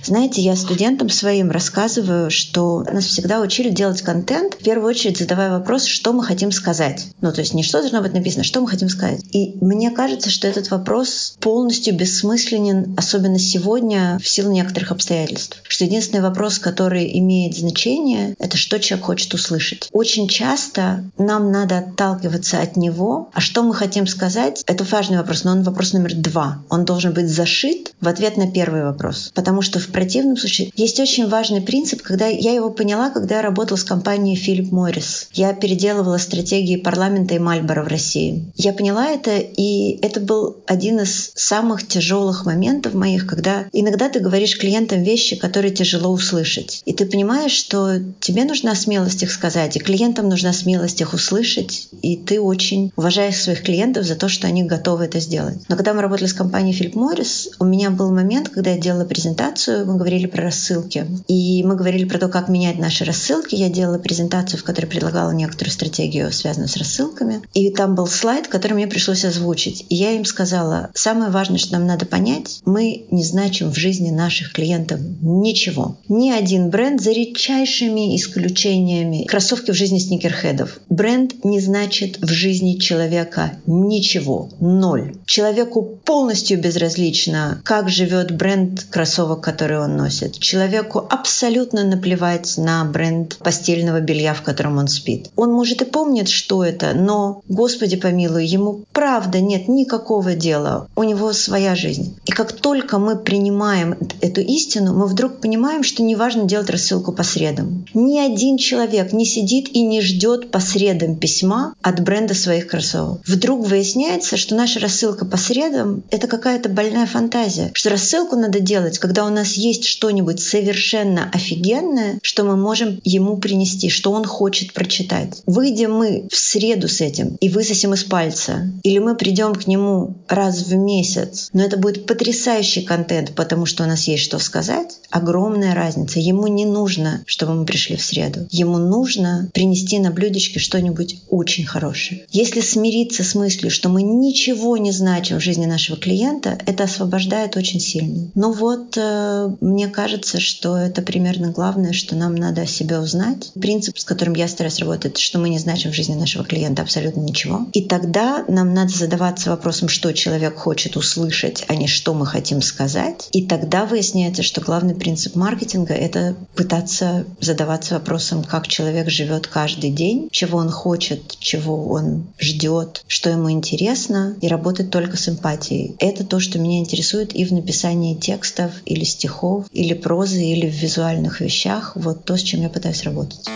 знаете, 0.04 0.42
я 0.42 0.56
студентам 0.56 1.08
своим 1.08 1.50
рассказываю, 1.50 2.30
что 2.30 2.84
нас 2.92 3.04
всегда 3.04 3.40
учили 3.40 3.70
делать 3.70 4.02
контент, 4.02 4.54
в 4.54 4.64
первую 4.64 4.88
очередь 4.88 5.18
задавая 5.18 5.50
вопрос, 5.50 5.84
что 5.84 6.12
мы 6.12 6.22
хотим 6.24 6.52
сказать. 6.52 7.06
Ну, 7.20 7.32
то 7.32 7.40
есть 7.40 7.54
не 7.54 7.62
что 7.62 7.80
должно 7.80 8.02
быть 8.02 8.12
написано, 8.12 8.44
что 8.44 8.60
мы 8.60 8.68
хотим 8.68 8.88
сказать. 8.88 9.22
И 9.32 9.56
мне 9.60 9.90
кажется, 9.90 10.30
что 10.30 10.46
этот 10.46 10.70
вопрос 10.70 11.36
полностью 11.40 11.94
бессмысленен, 11.94 12.94
особенно 12.96 13.38
сегодня, 13.38 14.18
в 14.22 14.28
силу 14.28 14.50
некоторых 14.50 14.92
обстоятельств. 14.92 15.37
Что 15.66 15.84
единственный 15.84 16.20
вопрос, 16.20 16.58
который 16.58 17.18
имеет 17.18 17.56
значение, 17.56 18.34
это 18.38 18.56
что 18.56 18.78
человек 18.80 19.06
хочет 19.06 19.34
услышать. 19.34 19.88
Очень 19.92 20.28
часто 20.28 21.04
нам 21.16 21.52
надо 21.52 21.78
отталкиваться 21.78 22.60
от 22.60 22.76
него, 22.76 23.30
а 23.32 23.40
что 23.40 23.62
мы 23.62 23.74
хотим 23.74 24.06
сказать, 24.06 24.62
это 24.66 24.84
важный 24.84 25.18
вопрос, 25.18 25.44
но 25.44 25.52
он 25.52 25.62
вопрос 25.62 25.92
номер 25.92 26.14
два. 26.14 26.62
Он 26.68 26.84
должен 26.84 27.12
быть 27.12 27.28
зашит 27.28 27.77
в 28.00 28.08
ответ 28.08 28.36
на 28.36 28.50
первый 28.50 28.84
вопрос. 28.84 29.30
Потому 29.34 29.62
что 29.62 29.78
в 29.78 29.88
противном 29.88 30.36
случае 30.36 30.70
есть 30.76 31.00
очень 31.00 31.28
важный 31.28 31.60
принцип, 31.60 32.02
когда 32.02 32.26
я 32.26 32.52
его 32.52 32.70
поняла, 32.70 33.10
когда 33.10 33.36
я 33.36 33.42
работала 33.42 33.76
с 33.76 33.84
компанией 33.84 34.36
Philip 34.36 34.70
Morris. 34.70 35.26
Я 35.32 35.52
переделывала 35.52 36.18
стратегии 36.18 36.76
парламента 36.76 37.34
и 37.34 37.38
Мальборо 37.38 37.82
в 37.82 37.88
России. 37.88 38.52
Я 38.56 38.72
поняла 38.72 39.08
это, 39.08 39.38
и 39.38 39.98
это 40.02 40.20
был 40.20 40.58
один 40.66 41.00
из 41.00 41.32
самых 41.34 41.86
тяжелых 41.86 42.46
моментов 42.46 42.94
моих, 42.94 43.26
когда 43.26 43.66
иногда 43.72 44.08
ты 44.08 44.20
говоришь 44.20 44.58
клиентам 44.58 45.02
вещи, 45.02 45.36
которые 45.36 45.74
тяжело 45.74 46.10
услышать. 46.10 46.82
И 46.84 46.92
ты 46.92 47.06
понимаешь, 47.06 47.52
что 47.52 47.98
тебе 48.20 48.44
нужна 48.44 48.74
смелость 48.74 49.22
их 49.22 49.32
сказать, 49.32 49.76
и 49.76 49.80
клиентам 49.80 50.28
нужна 50.28 50.52
смелость 50.52 51.00
их 51.00 51.14
услышать, 51.14 51.88
и 52.02 52.16
ты 52.16 52.40
очень 52.40 52.92
уважаешь 52.96 53.36
своих 53.36 53.62
клиентов 53.62 54.04
за 54.04 54.14
то, 54.14 54.28
что 54.28 54.46
они 54.46 54.62
готовы 54.62 55.04
это 55.04 55.20
сделать. 55.20 55.58
Но 55.68 55.76
когда 55.76 55.94
мы 55.94 56.02
работали 56.02 56.28
с 56.28 56.34
компанией 56.34 56.78
Philip 56.78 56.94
Morris, 56.94 57.48
у 57.58 57.64
меня 57.64 57.87
был 57.96 58.12
момент, 58.12 58.48
когда 58.48 58.70
я 58.70 58.78
делала 58.78 59.04
презентацию, 59.04 59.86
мы 59.86 59.96
говорили 59.96 60.26
про 60.26 60.44
рассылки. 60.44 61.06
И 61.28 61.62
мы 61.64 61.76
говорили 61.76 62.04
про 62.04 62.18
то, 62.18 62.28
как 62.28 62.48
менять 62.48 62.78
наши 62.78 63.04
рассылки. 63.04 63.54
Я 63.54 63.68
делала 63.68 63.98
презентацию, 63.98 64.60
в 64.60 64.64
которой 64.64 64.86
предлагала 64.86 65.30
некоторую 65.30 65.72
стратегию, 65.72 66.32
связанную 66.32 66.68
с 66.68 66.76
рассылками. 66.76 67.42
И 67.54 67.70
там 67.70 67.94
был 67.94 68.06
слайд, 68.06 68.48
который 68.48 68.74
мне 68.74 68.86
пришлось 68.86 69.24
озвучить. 69.24 69.86
И 69.88 69.94
я 69.94 70.12
им 70.12 70.24
сказала, 70.24 70.90
самое 70.94 71.30
важное, 71.30 71.58
что 71.58 71.72
нам 71.72 71.86
надо 71.86 72.06
понять, 72.06 72.60
мы 72.64 73.06
не 73.10 73.24
значим 73.24 73.70
в 73.70 73.76
жизни 73.76 74.10
наших 74.10 74.52
клиентов 74.52 75.00
ничего. 75.22 75.98
Ни 76.08 76.30
один 76.30 76.70
бренд, 76.70 77.00
за 77.00 77.12
редчайшими 77.12 78.16
исключениями, 78.16 79.24
кроссовки 79.26 79.70
в 79.70 79.74
жизни 79.74 79.98
сникерхедов. 79.98 80.80
Бренд 80.88 81.44
не 81.44 81.60
значит 81.60 82.18
в 82.18 82.28
жизни 82.28 82.78
человека 82.78 83.52
ничего. 83.66 84.50
Ноль. 84.60 85.16
Человеку 85.26 85.82
полностью 86.04 86.60
безразлично, 86.60 87.60
как 87.64 87.77
живет 87.86 88.36
бренд 88.36 88.86
кроссовок, 88.90 89.40
который 89.40 89.78
он 89.78 89.96
носит. 89.96 90.38
Человеку 90.38 91.06
абсолютно 91.08 91.84
наплевать 91.84 92.56
на 92.56 92.84
бренд 92.84 93.36
постельного 93.38 94.00
белья, 94.00 94.34
в 94.34 94.42
котором 94.42 94.78
он 94.78 94.88
спит. 94.88 95.30
Он, 95.36 95.52
может, 95.52 95.82
и 95.82 95.84
помнит, 95.84 96.28
что 96.28 96.64
это, 96.64 96.94
но, 96.94 97.42
Господи 97.48 97.96
помилуй, 97.96 98.46
ему 98.46 98.84
правда 98.92 99.40
нет 99.40 99.68
никакого 99.68 100.34
дела. 100.34 100.88
У 100.96 101.04
него 101.04 101.32
своя 101.32 101.76
жизнь. 101.76 102.16
И 102.26 102.32
как 102.32 102.52
только 102.52 102.98
мы 102.98 103.16
принимаем 103.16 103.96
эту 104.20 104.40
истину, 104.40 104.94
мы 104.94 105.06
вдруг 105.06 105.40
понимаем, 105.40 105.82
что 105.82 106.02
не 106.02 106.16
важно 106.16 106.44
делать 106.44 106.70
рассылку 106.70 107.12
по 107.12 107.22
средам. 107.22 107.86
Ни 107.94 108.18
один 108.18 108.58
человек 108.58 109.12
не 109.12 109.26
сидит 109.26 109.68
и 109.72 109.82
не 109.82 110.00
ждет 110.00 110.50
по 110.50 110.60
средам 110.60 111.16
письма 111.16 111.74
от 111.82 112.00
бренда 112.00 112.34
своих 112.34 112.66
кроссовок. 112.66 113.20
Вдруг 113.26 113.66
выясняется, 113.66 114.36
что 114.36 114.54
наша 114.54 114.80
рассылка 114.80 115.24
по 115.24 115.36
средам— 115.36 116.02
это 116.10 116.26
какая-то 116.26 116.68
больная 116.68 117.06
фантазия. 117.06 117.67
Что 117.74 117.90
рассылку 117.90 118.36
надо 118.36 118.60
делать, 118.60 118.98
когда 118.98 119.24
у 119.24 119.30
нас 119.30 119.54
есть 119.54 119.84
что-нибудь 119.84 120.40
совершенно 120.40 121.30
офигенное, 121.32 122.18
что 122.22 122.44
мы 122.44 122.56
можем 122.56 123.00
ему 123.04 123.36
принести, 123.36 123.88
что 123.88 124.12
он 124.12 124.24
хочет 124.24 124.72
прочитать. 124.72 125.42
Выйдем 125.46 125.92
мы 125.92 126.28
в 126.30 126.36
среду 126.36 126.88
с 126.88 127.00
этим 127.00 127.36
и 127.40 127.48
высосим 127.48 127.94
из 127.94 128.04
пальца. 128.04 128.70
Или 128.82 128.98
мы 128.98 129.14
придем 129.16 129.54
к 129.54 129.66
нему 129.66 130.16
раз 130.28 130.62
в 130.62 130.74
месяц. 130.74 131.50
Но 131.52 131.62
это 131.62 131.76
будет 131.76 132.06
потрясающий 132.06 132.82
контент, 132.82 133.34
потому 133.34 133.66
что 133.66 133.84
у 133.84 133.86
нас 133.86 134.08
есть 134.08 134.24
что 134.24 134.38
сказать. 134.38 134.98
Огромная 135.10 135.74
разница. 135.74 136.20
Ему 136.20 136.46
не 136.46 136.64
нужно, 136.64 137.22
чтобы 137.26 137.54
мы 137.54 137.64
пришли 137.64 137.96
в 137.96 138.02
среду. 138.02 138.46
Ему 138.50 138.78
нужно 138.78 139.50
принести 139.52 139.98
на 139.98 140.10
блюдечке 140.10 140.58
что-нибудь 140.58 141.22
очень 141.28 141.64
хорошее. 141.64 142.26
Если 142.30 142.60
смириться 142.60 143.24
с 143.24 143.34
мыслью, 143.34 143.70
что 143.70 143.88
мы 143.88 144.02
ничего 144.02 144.76
не 144.76 144.92
значим 144.92 145.38
в 145.38 145.42
жизни 145.42 145.66
нашего 145.66 145.98
клиента, 145.98 146.58
это 146.66 146.84
освобождает 146.84 147.56
очень 147.58 147.80
сильно. 147.80 148.30
Но 148.34 148.52
вот 148.52 148.96
э, 148.96 149.50
мне 149.60 149.88
кажется, 149.88 150.40
что 150.40 150.76
это 150.76 151.02
примерно 151.02 151.50
главное, 151.50 151.92
что 151.92 152.16
нам 152.16 152.34
надо 152.34 152.62
о 152.62 152.66
себе 152.66 152.98
узнать. 152.98 153.50
Принцип, 153.54 153.98
с 153.98 154.04
которым 154.04 154.34
я 154.34 154.48
стараюсь 154.48 154.78
работать, 154.78 155.18
что 155.18 155.38
мы 155.38 155.48
не 155.48 155.58
значим 155.58 155.92
в 155.92 155.94
жизни 155.94 156.14
нашего 156.14 156.44
клиента 156.44 156.82
абсолютно 156.82 157.20
ничего. 157.20 157.66
И 157.72 157.82
тогда 157.84 158.44
нам 158.48 158.74
надо 158.74 158.92
задаваться 158.92 159.50
вопросом, 159.50 159.88
что 159.88 160.12
человек 160.12 160.56
хочет 160.56 160.96
услышать, 160.96 161.64
а 161.68 161.74
не 161.74 161.86
что 161.86 162.14
мы 162.14 162.26
хотим 162.26 162.62
сказать. 162.62 163.28
И 163.32 163.46
тогда 163.46 163.84
выясняется, 163.84 164.42
что 164.42 164.60
главный 164.60 164.94
принцип 164.94 165.34
маркетинга— 165.34 165.94
это 165.94 166.36
пытаться 166.54 167.24
задаваться 167.40 167.94
вопросом, 167.94 168.44
как 168.44 168.68
человек 168.68 169.08
живет 169.10 169.46
каждый 169.46 169.90
день, 169.90 170.28
чего 170.30 170.58
он 170.58 170.70
хочет, 170.70 171.36
чего 171.38 171.88
он 171.88 172.26
ждет, 172.38 173.02
что 173.06 173.30
ему 173.30 173.50
интересно, 173.50 174.36
и 174.40 174.48
работать 174.48 174.90
только 174.90 175.16
с 175.16 175.28
эмпатией. 175.28 175.96
Это 175.98 176.24
то, 176.24 176.40
что 176.40 176.58
меня 176.58 176.78
интересует 176.78 177.34
и 177.34 177.44
в 177.48 177.52
написании 177.52 178.14
текстов 178.14 178.72
или 178.84 179.04
стихов, 179.04 179.66
или 179.72 179.94
прозы, 179.94 180.42
или 180.42 180.68
в 180.68 180.74
визуальных 180.74 181.40
вещах. 181.40 181.92
Вот 181.94 182.24
то, 182.24 182.36
с 182.36 182.42
чем 182.42 182.62
я 182.62 182.68
пытаюсь 182.68 183.02
работать. 183.04 183.48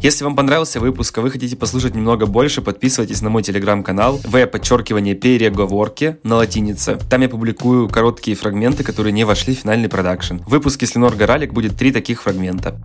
Если 0.00 0.22
вам 0.22 0.36
понравился 0.36 0.78
выпуск, 0.78 1.18
а 1.18 1.22
вы 1.22 1.30
хотите 1.32 1.56
послушать 1.56 1.96
немного 1.96 2.26
больше, 2.26 2.62
подписывайтесь 2.62 3.20
на 3.20 3.30
мой 3.30 3.42
телеграм-канал 3.42 4.20
в 4.22 4.46
подчеркивание 4.46 5.16
переговорки 5.16 6.18
на 6.22 6.36
латинице. 6.36 6.98
Там 7.10 7.22
я 7.22 7.28
публикую 7.28 7.88
короткие 7.88 8.36
фрагменты, 8.36 8.84
которые 8.84 9.12
не 9.12 9.24
вошли 9.24 9.56
в 9.56 9.58
финальный 9.58 9.88
продакшн. 9.88 10.36
В 10.46 10.50
выпуске 10.50 10.86
с 10.86 10.94
Ленор 10.94 11.16
Горалик 11.16 11.52
будет 11.52 11.76
три 11.76 11.90
таких 11.90 12.22
фрагмента. 12.22 12.80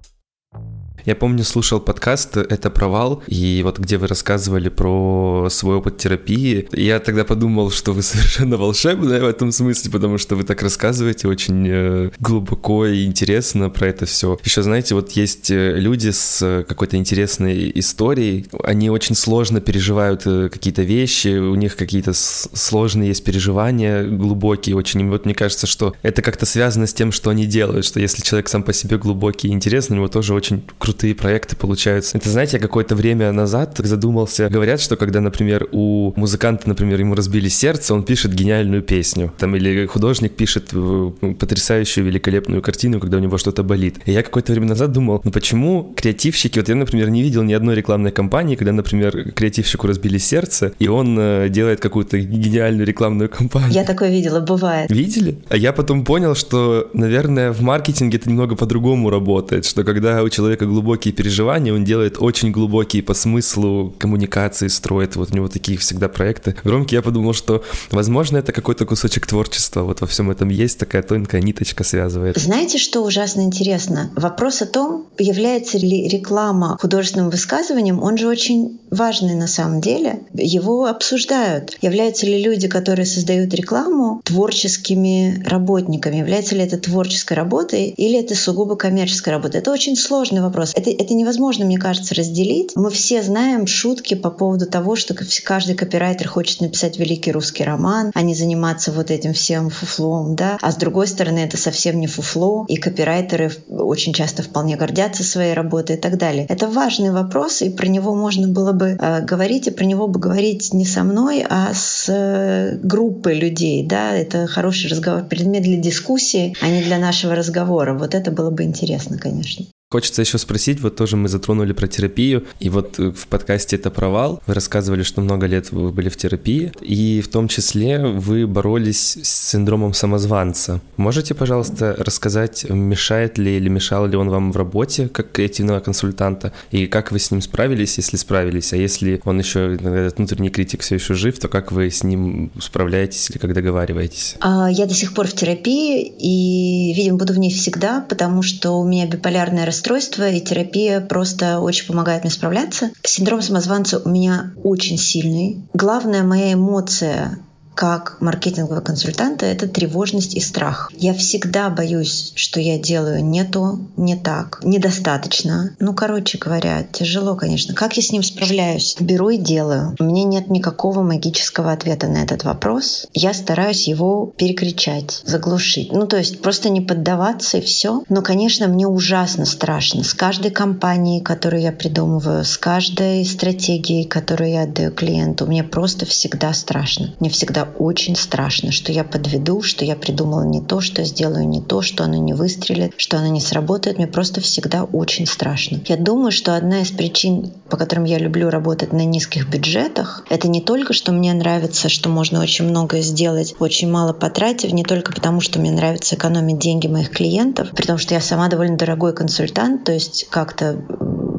Я 1.06 1.16
помню, 1.16 1.44
слушал 1.44 1.82
подкаст 1.82 2.38
«Это 2.38 2.70
провал», 2.70 3.22
и 3.28 3.62
вот 3.62 3.78
где 3.78 3.98
вы 3.98 4.08
рассказывали 4.08 4.70
про 4.70 5.48
свой 5.50 5.76
опыт 5.76 5.98
терапии, 5.98 6.70
я 6.72 7.00
тогда 7.00 7.26
подумал, 7.26 7.72
что 7.72 7.92
вы 7.92 8.02
совершенно 8.04 8.56
волшебная 8.56 9.22
в 9.22 9.26
этом 9.26 9.52
смысле, 9.52 9.92
потому 9.92 10.18
что 10.18 10.38
вы 10.38 10.44
так 10.44 10.62
рассказываете 10.62 11.28
очень 11.28 11.68
э, 11.68 12.12
глубоко 12.20 12.86
и 12.86 13.04
интересно 13.04 13.70
про 13.70 13.88
это 13.88 14.06
все. 14.06 14.40
Еще, 14.46 14.64
знаете, 14.64 14.96
вот 14.96 15.12
есть 15.12 15.52
э, 15.52 15.78
люди 15.78 16.10
с 16.10 16.64
какой-то 16.70 16.96
интересной 16.96 17.70
историей, 17.76 18.48
они 18.64 18.90
очень 18.90 19.16
сложно 19.16 19.60
переживают 19.60 20.22
э, 20.26 20.48
какие-то 20.48 20.84
вещи, 20.84 21.38
у 21.38 21.56
них 21.56 21.76
какие-то 21.76 22.14
сложные 22.14 23.10
есть 23.10 23.26
переживания, 23.26 24.06
глубокие 24.06 24.78
очень. 24.78 25.02
И 25.02 25.04
вот 25.04 25.26
мне 25.26 25.36
кажется, 25.36 25.68
что 25.68 25.94
это 26.02 26.22
как-то 26.22 26.46
связано 26.46 26.88
с 26.88 26.94
тем, 26.94 27.12
что 27.12 27.30
они 27.30 27.46
делают, 27.46 27.84
что 27.84 28.00
если 28.00 28.22
человек 28.22 28.48
сам 28.48 28.64
по 28.64 28.72
себе 28.72 28.98
глубокий 28.98 29.50
и 29.50 29.52
интересный, 29.52 29.96
у 29.96 29.98
него 29.98 30.08
тоже 30.08 30.34
очень 30.34 30.64
крутой 30.80 30.93
крутые 30.94 31.16
проекты 31.16 31.56
получаются. 31.56 32.18
Это, 32.18 32.30
знаете, 32.30 32.58
я 32.58 32.62
какое-то 32.62 32.96
время 32.96 33.32
назад 33.32 33.80
задумался. 33.84 34.48
Говорят, 34.50 34.80
что 34.80 34.96
когда, 34.96 35.22
например, 35.22 35.68
у 35.72 36.14
музыканта, 36.16 36.70
например, 36.70 37.00
ему 37.00 37.16
разбили 37.16 37.50
сердце, 37.50 37.96
он 37.96 38.04
пишет 38.04 38.34
гениальную 38.36 38.84
песню. 38.84 39.34
Там, 39.40 39.56
или 39.56 39.88
художник 39.88 40.36
пишет 40.36 40.70
э, 40.72 41.12
потрясающую, 41.40 42.06
великолепную 42.06 42.62
картину, 42.62 43.00
когда 43.00 43.18
у 43.18 43.20
него 43.20 43.40
что-то 43.40 43.64
болит. 43.64 43.96
И 44.06 44.12
я 44.12 44.22
какое-то 44.22 44.52
время 44.52 44.68
назад 44.68 44.92
думал, 44.92 45.22
ну 45.24 45.32
почему 45.32 45.94
креативщики... 45.96 46.60
Вот 46.60 46.70
я, 46.70 46.76
например, 46.76 47.10
не 47.10 47.24
видел 47.24 47.42
ни 47.42 47.54
одной 47.54 47.76
рекламной 47.76 48.12
кампании, 48.12 48.56
когда, 48.56 48.72
например, 48.72 49.32
креативщику 49.32 49.88
разбили 49.88 50.20
сердце, 50.20 50.74
и 50.78 50.88
он 50.88 51.18
э, 51.20 51.50
делает 51.50 51.80
какую-то 51.80 52.20
гениальную 52.20 52.86
рекламную 52.86 53.30
кампанию. 53.30 53.72
Я 53.72 53.84
такое 53.84 54.12
видела, 54.12 54.42
бывает. 54.42 54.92
Видели? 54.92 55.40
А 55.50 55.58
я 55.58 55.74
потом 55.74 56.06
понял, 56.06 56.36
что, 56.36 56.92
наверное, 56.94 57.52
в 57.52 57.62
маркетинге 57.62 58.18
это 58.18 58.30
немного 58.30 58.56
по-другому 58.56 59.10
работает, 59.10 59.66
что 59.66 59.84
когда 59.84 60.22
у 60.22 60.30
человека 60.30 60.68
глубокие 60.84 61.14
переживания, 61.14 61.74
он 61.74 61.86
делает 61.86 62.18
очень 62.20 62.52
глубокие 62.52 63.02
по 63.02 63.14
смыслу 63.14 63.96
коммуникации, 63.98 64.68
строит. 64.68 65.16
Вот 65.16 65.32
у 65.32 65.36
него 65.36 65.48
такие 65.48 65.78
всегда 65.78 66.10
проекты 66.10 66.56
громкие. 66.66 66.98
Я 66.98 67.02
подумал, 67.02 67.34
что, 67.34 67.64
возможно, 67.92 68.38
это 68.38 68.52
какой-то 68.52 68.86
кусочек 68.86 69.26
творчества. 69.26 69.84
Вот 69.84 70.02
во 70.02 70.08
всем 70.08 70.30
этом 70.30 70.50
есть 70.50 70.78
такая 70.78 71.02
тонкая 71.02 71.42
ниточка 71.42 71.86
связывает. 71.86 72.38
Знаете, 72.38 72.78
что 72.78 73.02
ужасно 73.02 73.42
интересно? 73.42 74.12
Вопрос 74.18 74.62
о 74.62 74.66
том, 74.66 75.08
является 75.18 75.78
ли 75.78 76.10
реклама 76.10 76.78
художественным 76.82 77.30
высказыванием, 77.30 78.04
он 78.04 78.18
же 78.18 78.28
очень 78.28 78.82
важный 78.94 79.36
на 79.36 79.48
самом 79.48 79.82
деле. 79.82 80.22
Его 80.34 80.86
обсуждают. 80.86 81.78
Являются 81.82 82.26
ли 82.26 82.42
люди, 82.42 82.68
которые 82.68 83.06
создают 83.06 83.54
рекламу, 83.54 84.22
творческими 84.24 85.44
работниками? 85.46 86.18
Является 86.18 86.56
ли 86.56 86.62
это 86.64 86.78
творческой 86.78 87.34
работой 87.34 87.90
или 87.90 88.20
это 88.20 88.36
сугубо 88.36 88.76
коммерческая 88.76 89.36
работа? 89.36 89.58
Это 89.58 89.72
очень 89.72 89.96
сложный 89.96 90.42
вопрос. 90.42 90.72
Это, 90.76 90.90
это 90.90 91.14
невозможно, 91.14 91.66
мне 91.66 91.78
кажется, 91.78 92.16
разделить. 92.16 92.72
Мы 92.76 92.90
все 92.90 93.22
знаем 93.24 93.68
шутки 93.68 94.14
по 94.14 94.30
поводу 94.30 94.66
того, 94.66 94.96
что 94.96 95.16
каждый 95.44 95.76
копирайтер 95.76 96.28
хочет 96.28 96.62
написать 96.62 96.98
великий 97.00 97.32
русский 97.32 97.64
роман, 97.64 98.12
а 98.14 98.22
не 98.22 98.36
заниматься 98.36 98.92
вот 98.92 99.12
этим 99.12 99.34
всем 99.34 99.70
фуфлом, 99.70 100.36
да. 100.36 100.58
А 100.62 100.72
с 100.72 100.76
другой 100.76 101.08
стороны, 101.08 101.40
это 101.40 101.58
совсем 101.58 102.00
не 102.00 102.08
фуфло, 102.08 102.66
и 102.68 102.78
копирайтеры 102.78 103.52
очень 103.70 104.14
часто 104.14 104.44
вполне 104.44 104.76
гордятся 104.76 105.24
своей 105.24 105.54
работой 105.54 105.96
и 105.96 106.00
так 106.00 106.18
далее. 106.18 106.46
Это 106.50 106.68
важный 106.68 107.12
вопрос, 107.12 107.62
и 107.62 107.70
про 107.70 107.88
него 107.88 108.16
можно 108.16 108.48
было 108.48 108.72
бы 108.72 108.83
э, 108.86 109.22
говорить, 109.22 109.68
и 109.68 109.72
про 109.72 109.86
него 109.86 110.08
бы 110.08 110.20
говорить 110.20 110.74
не 110.74 110.86
со 110.86 111.04
мной, 111.04 111.46
а 111.48 111.74
с 111.74 112.08
э, 112.10 112.78
группой 112.82 113.40
людей, 113.40 113.86
да. 113.86 114.16
Это 114.16 114.48
хороший 114.48 114.90
разговор, 114.90 115.24
предмет 115.24 115.64
для 115.64 115.78
дискуссии, 115.78 116.56
а 116.62 116.70
не 116.70 116.82
для 116.82 116.98
нашего 116.98 117.36
разговора. 117.36 117.94
Вот 117.98 118.16
это 118.16 118.32
было 118.32 118.50
бы 118.50 118.64
интересно, 118.64 119.18
конечно. 119.18 119.66
Хочется 119.94 120.24
еще 120.24 120.40
спросить, 120.40 120.82
вот 120.82 120.96
тоже 120.96 121.18
мы 121.18 121.30
затронули 121.30 121.72
про 121.72 121.86
терапию, 121.86 122.46
и 122.60 122.70
вот 122.70 123.00
э, 123.00 123.12
в 123.12 123.28
подкасте 123.28 123.76
«Это 123.76 123.92
провал» 123.92 124.42
вы 124.48 124.56
рассказывали, 124.56 125.04
что 125.04 125.22
много 125.22 125.46
лет 125.46 125.72
вы 125.72 125.92
были 125.92 126.10
в 126.10 126.18
терапии, 126.18 126.72
и 126.82 127.22
в 127.22 127.28
том 127.28 127.48
числе 127.48 128.00
вы 128.00 128.48
боролись 128.48 129.20
с 129.22 129.52
синдромом 129.52 129.94
самозванца. 129.94 130.82
Можете, 130.98 131.36
пожалуйста, 131.36 131.96
рассказать, 132.00 132.66
мешает 132.68 133.38
ли 133.38 133.56
или 133.56 133.70
мешал 133.70 134.08
ли 134.08 134.18
он 134.18 134.30
вам 134.30 134.52
в 134.52 134.58
работе 134.58 135.10
как 135.10 135.32
креативного 135.32 135.80
консультанта, 135.80 136.54
и 136.72 136.88
как 136.88 137.12
вы 137.12 137.20
с 137.20 137.30
ним 137.30 137.44
справились, 137.44 137.96
если 137.98 138.18
справились, 138.18 138.74
а 138.74 138.78
если 138.78 139.22
он 139.26 139.38
еще, 139.38 139.76
этот 139.76 140.18
внутренний 140.18 140.50
критик 140.50 140.82
все 140.82 140.96
еще 140.96 141.14
жив, 141.14 141.38
то 141.38 141.48
как 141.50 141.72
вы 141.72 141.92
с 141.92 142.04
ним 142.04 142.52
справляетесь 142.60 143.30
или 143.30 143.38
как 143.38 143.54
договариваетесь? 143.54 144.38
А, 144.40 144.72
я 144.72 144.88
до 144.88 144.96
сих 144.96 145.14
пор 145.14 145.28
в 145.28 145.34
терапии, 145.34 146.02
и, 146.02 146.96
видимо, 146.96 147.20
буду 147.20 147.34
в 147.34 147.38
ней 147.38 147.52
всегда, 147.52 148.04
потому 148.10 148.42
что 148.42 148.72
у 148.72 148.88
меня 148.88 149.06
биполярное 149.06 149.68
расстройство 149.68 149.83
расстройство, 149.84 150.30
и 150.30 150.40
терапия 150.40 151.02
просто 151.02 151.60
очень 151.60 151.88
помогает 151.88 152.24
мне 152.24 152.32
справляться. 152.32 152.92
Синдром 153.04 153.42
самозванца 153.42 154.02
у 154.04 154.10
меня 154.10 154.54
очень 154.64 154.98
сильный. 154.98 155.62
Главная 155.74 156.24
моя 156.24 156.54
эмоция 156.54 157.40
как 157.76 158.18
маркетингового 158.22 158.82
консультанта, 158.82 159.46
это 159.46 159.68
тревожность 159.68 160.36
и 160.36 160.40
страх. 160.40 160.92
Я 160.96 161.14
всегда 161.14 161.70
боюсь, 161.70 162.34
что 162.36 162.60
я 162.60 162.78
делаю 162.78 163.24
не 163.24 163.44
то, 163.44 163.80
не 163.98 164.16
так, 164.16 164.60
недостаточно. 164.64 165.76
Ну, 165.80 165.94
короче 165.94 166.38
говоря, 166.38 166.84
тяжело, 166.84 167.36
конечно. 167.36 167.74
Как 167.74 167.98
я 167.98 168.04
с 168.04 168.12
ним 168.12 168.24
справляюсь? 168.24 168.96
Беру 169.00 169.30
и 169.30 169.38
делаю. 169.38 169.96
У 170.00 170.04
меня 170.04 170.24
нет 170.24 170.50
никакого 170.50 171.02
магического 171.02 171.72
ответа 171.72 172.08
на 172.08 172.18
этот 172.24 172.44
вопрос. 172.44 173.08
Я 173.14 173.34
стараюсь 173.34 173.88
его 173.88 174.34
перекричать, 174.38 175.22
заглушить. 175.26 175.92
Ну, 175.92 176.08
то 176.08 176.18
есть 176.18 176.42
просто 176.42 176.70
не 176.70 176.82
поддаваться 176.82 177.58
и 177.58 177.62
все. 177.62 178.04
Но, 178.10 178.22
конечно, 178.22 178.68
мне 178.68 178.88
ужасно 178.88 179.46
страшно. 179.46 180.04
С 180.04 180.14
каждой 180.14 180.52
компанией, 180.52 181.22
которую 181.22 181.62
я 181.62 181.72
придумываю, 181.72 182.46
с 182.46 182.58
каждой 182.58 183.26
стратегией, 183.26 184.06
которую 184.06 184.52
я 184.52 184.64
отдаю 184.64 184.92
клиенту, 184.92 185.46
мне 185.48 185.64
просто 185.64 186.06
всегда 186.06 186.54
страшно. 186.54 187.14
Мне 187.20 187.30
всегда 187.30 187.63
очень 187.64 188.16
страшно, 188.16 188.72
что 188.72 188.92
я 188.92 189.04
подведу, 189.04 189.62
что 189.62 189.86
я 189.86 189.96
придумала 189.96 190.44
не 190.44 190.62
то, 190.62 190.82
что 190.82 191.04
сделаю 191.04 191.48
не 191.48 191.62
то, 191.62 191.82
что 191.82 192.04
оно 192.04 192.18
не 192.18 192.34
выстрелит, 192.34 192.94
что 192.98 193.18
оно 193.18 193.28
не 193.28 193.42
сработает. 193.42 193.98
Мне 193.98 194.08
просто 194.08 194.42
всегда 194.42 194.84
очень 194.84 195.26
страшно. 195.26 195.80
Я 195.88 195.98
думаю, 195.98 196.32
что 196.32 196.56
одна 196.56 196.82
из 196.82 196.92
причин, 196.92 197.52
по 197.70 197.78
которым 197.78 198.06
я 198.06 198.18
люблю 198.18 198.50
работать 198.50 198.94
на 198.94 199.06
низких 199.06 199.50
бюджетах, 199.50 200.26
это 200.30 200.48
не 200.48 200.62
только, 200.62 200.94
что 200.94 201.12
мне 201.12 201.34
нравится, 201.34 201.90
что 201.90 202.10
можно 202.10 202.42
очень 202.42 202.66
многое 202.66 203.02
сделать, 203.02 203.56
очень 203.60 203.90
мало 203.90 204.14
потратив, 204.14 204.72
не 204.74 204.84
только 204.84 205.14
потому, 205.14 205.42
что 205.42 205.60
мне 205.60 205.72
нравится 205.72 206.16
экономить 206.16 206.60
деньги 206.60 206.88
моих 206.88 207.10
клиентов, 207.10 207.70
при 207.76 207.86
том, 207.86 207.98
что 207.98 208.14
я 208.14 208.22
сама 208.22 208.48
довольно 208.48 208.78
дорогой 208.78 209.14
консультант, 209.14 209.84
то 209.84 209.92
есть 209.92 210.28
как-то 210.30 210.84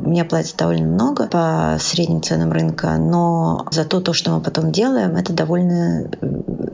мне 0.05 0.25
платят 0.25 0.57
довольно 0.57 0.87
много 0.87 1.27
по 1.27 1.77
средним 1.81 2.23
ценам 2.23 2.53
рынка, 2.53 2.97
но 2.99 3.67
зато 3.71 4.01
то, 4.01 4.13
что 4.13 4.31
мы 4.31 4.41
потом 4.41 4.73
делаем, 4.73 5.17
это 5.17 5.33
довольно 5.33 6.11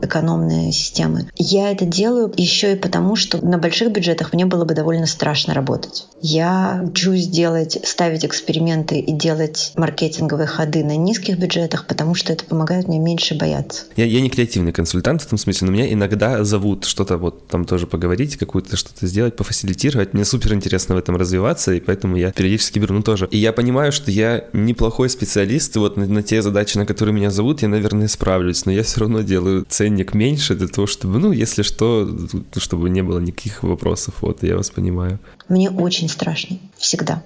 экономные 0.01 0.71
системы. 0.71 1.27
Я 1.35 1.71
это 1.71 1.85
делаю 1.85 2.33
еще 2.35 2.73
и 2.73 2.75
потому, 2.75 3.15
что 3.15 3.43
на 3.45 3.57
больших 3.57 3.91
бюджетах 3.91 4.33
мне 4.33 4.45
было 4.45 4.65
бы 4.65 4.73
довольно 4.73 5.05
страшно 5.05 5.53
работать. 5.53 6.07
Я 6.21 6.81
учусь 6.83 7.27
делать, 7.27 7.77
ставить 7.83 8.25
эксперименты 8.25 8.99
и 8.99 9.13
делать 9.13 9.71
маркетинговые 9.75 10.47
ходы 10.47 10.83
на 10.83 10.97
низких 10.97 11.37
бюджетах, 11.37 11.87
потому 11.87 12.15
что 12.15 12.33
это 12.33 12.45
помогает 12.45 12.87
мне 12.87 12.99
меньше 12.99 13.35
бояться. 13.35 13.83
Я, 13.95 14.05
я 14.05 14.21
не 14.21 14.29
креативный 14.29 14.71
консультант 14.71 15.21
в 15.21 15.27
том 15.27 15.37
смысле, 15.37 15.67
но 15.67 15.73
меня 15.73 15.91
иногда 15.91 16.43
зовут 16.43 16.85
что-то 16.85 17.17
вот 17.17 17.47
там 17.47 17.65
тоже 17.65 17.87
поговорить, 17.87 18.37
какую-то 18.37 18.77
что-то 18.77 19.07
сделать, 19.07 19.35
пофасилитировать. 19.35 20.13
Мне 20.13 20.25
супер 20.25 20.53
интересно 20.53 20.95
в 20.95 20.97
этом 20.97 21.15
развиваться, 21.15 21.73
и 21.73 21.79
поэтому 21.79 22.15
я 22.15 22.31
периодически 22.31 22.79
беру, 22.79 22.95
ну 22.95 23.01
тоже. 23.01 23.20
И 23.27 23.37
я 23.37 23.53
понимаю, 23.53 23.91
что 23.91 24.11
я 24.11 24.45
неплохой 24.53 25.09
специалист, 25.09 25.75
и 25.75 25.79
вот 25.79 25.97
на, 25.97 26.05
на 26.05 26.23
те 26.23 26.41
задачи, 26.41 26.77
на 26.77 26.85
которые 26.85 27.13
меня 27.13 27.29
зовут, 27.29 27.61
я, 27.61 27.67
наверное, 27.67 28.07
справлюсь, 28.07 28.65
но 28.65 28.71
я 28.71 28.83
все 28.83 29.01
равно 29.01 29.21
делаю 29.21 29.65
ценник 29.67 30.13
меньше 30.13 30.55
для 30.55 30.67
того, 30.67 30.87
чтобы, 30.87 31.19
ну, 31.19 31.31
если 31.31 31.61
что, 31.61 32.09
чтобы 32.57 32.89
не 32.89 33.03
было 33.03 33.19
никаких 33.19 33.63
вопросов. 33.63 34.15
Вот, 34.21 34.43
я 34.43 34.57
вас 34.57 34.69
понимаю. 34.69 35.19
Мне 35.49 35.69
очень 35.69 36.09
страшно. 36.09 36.57
Всегда. 36.77 37.23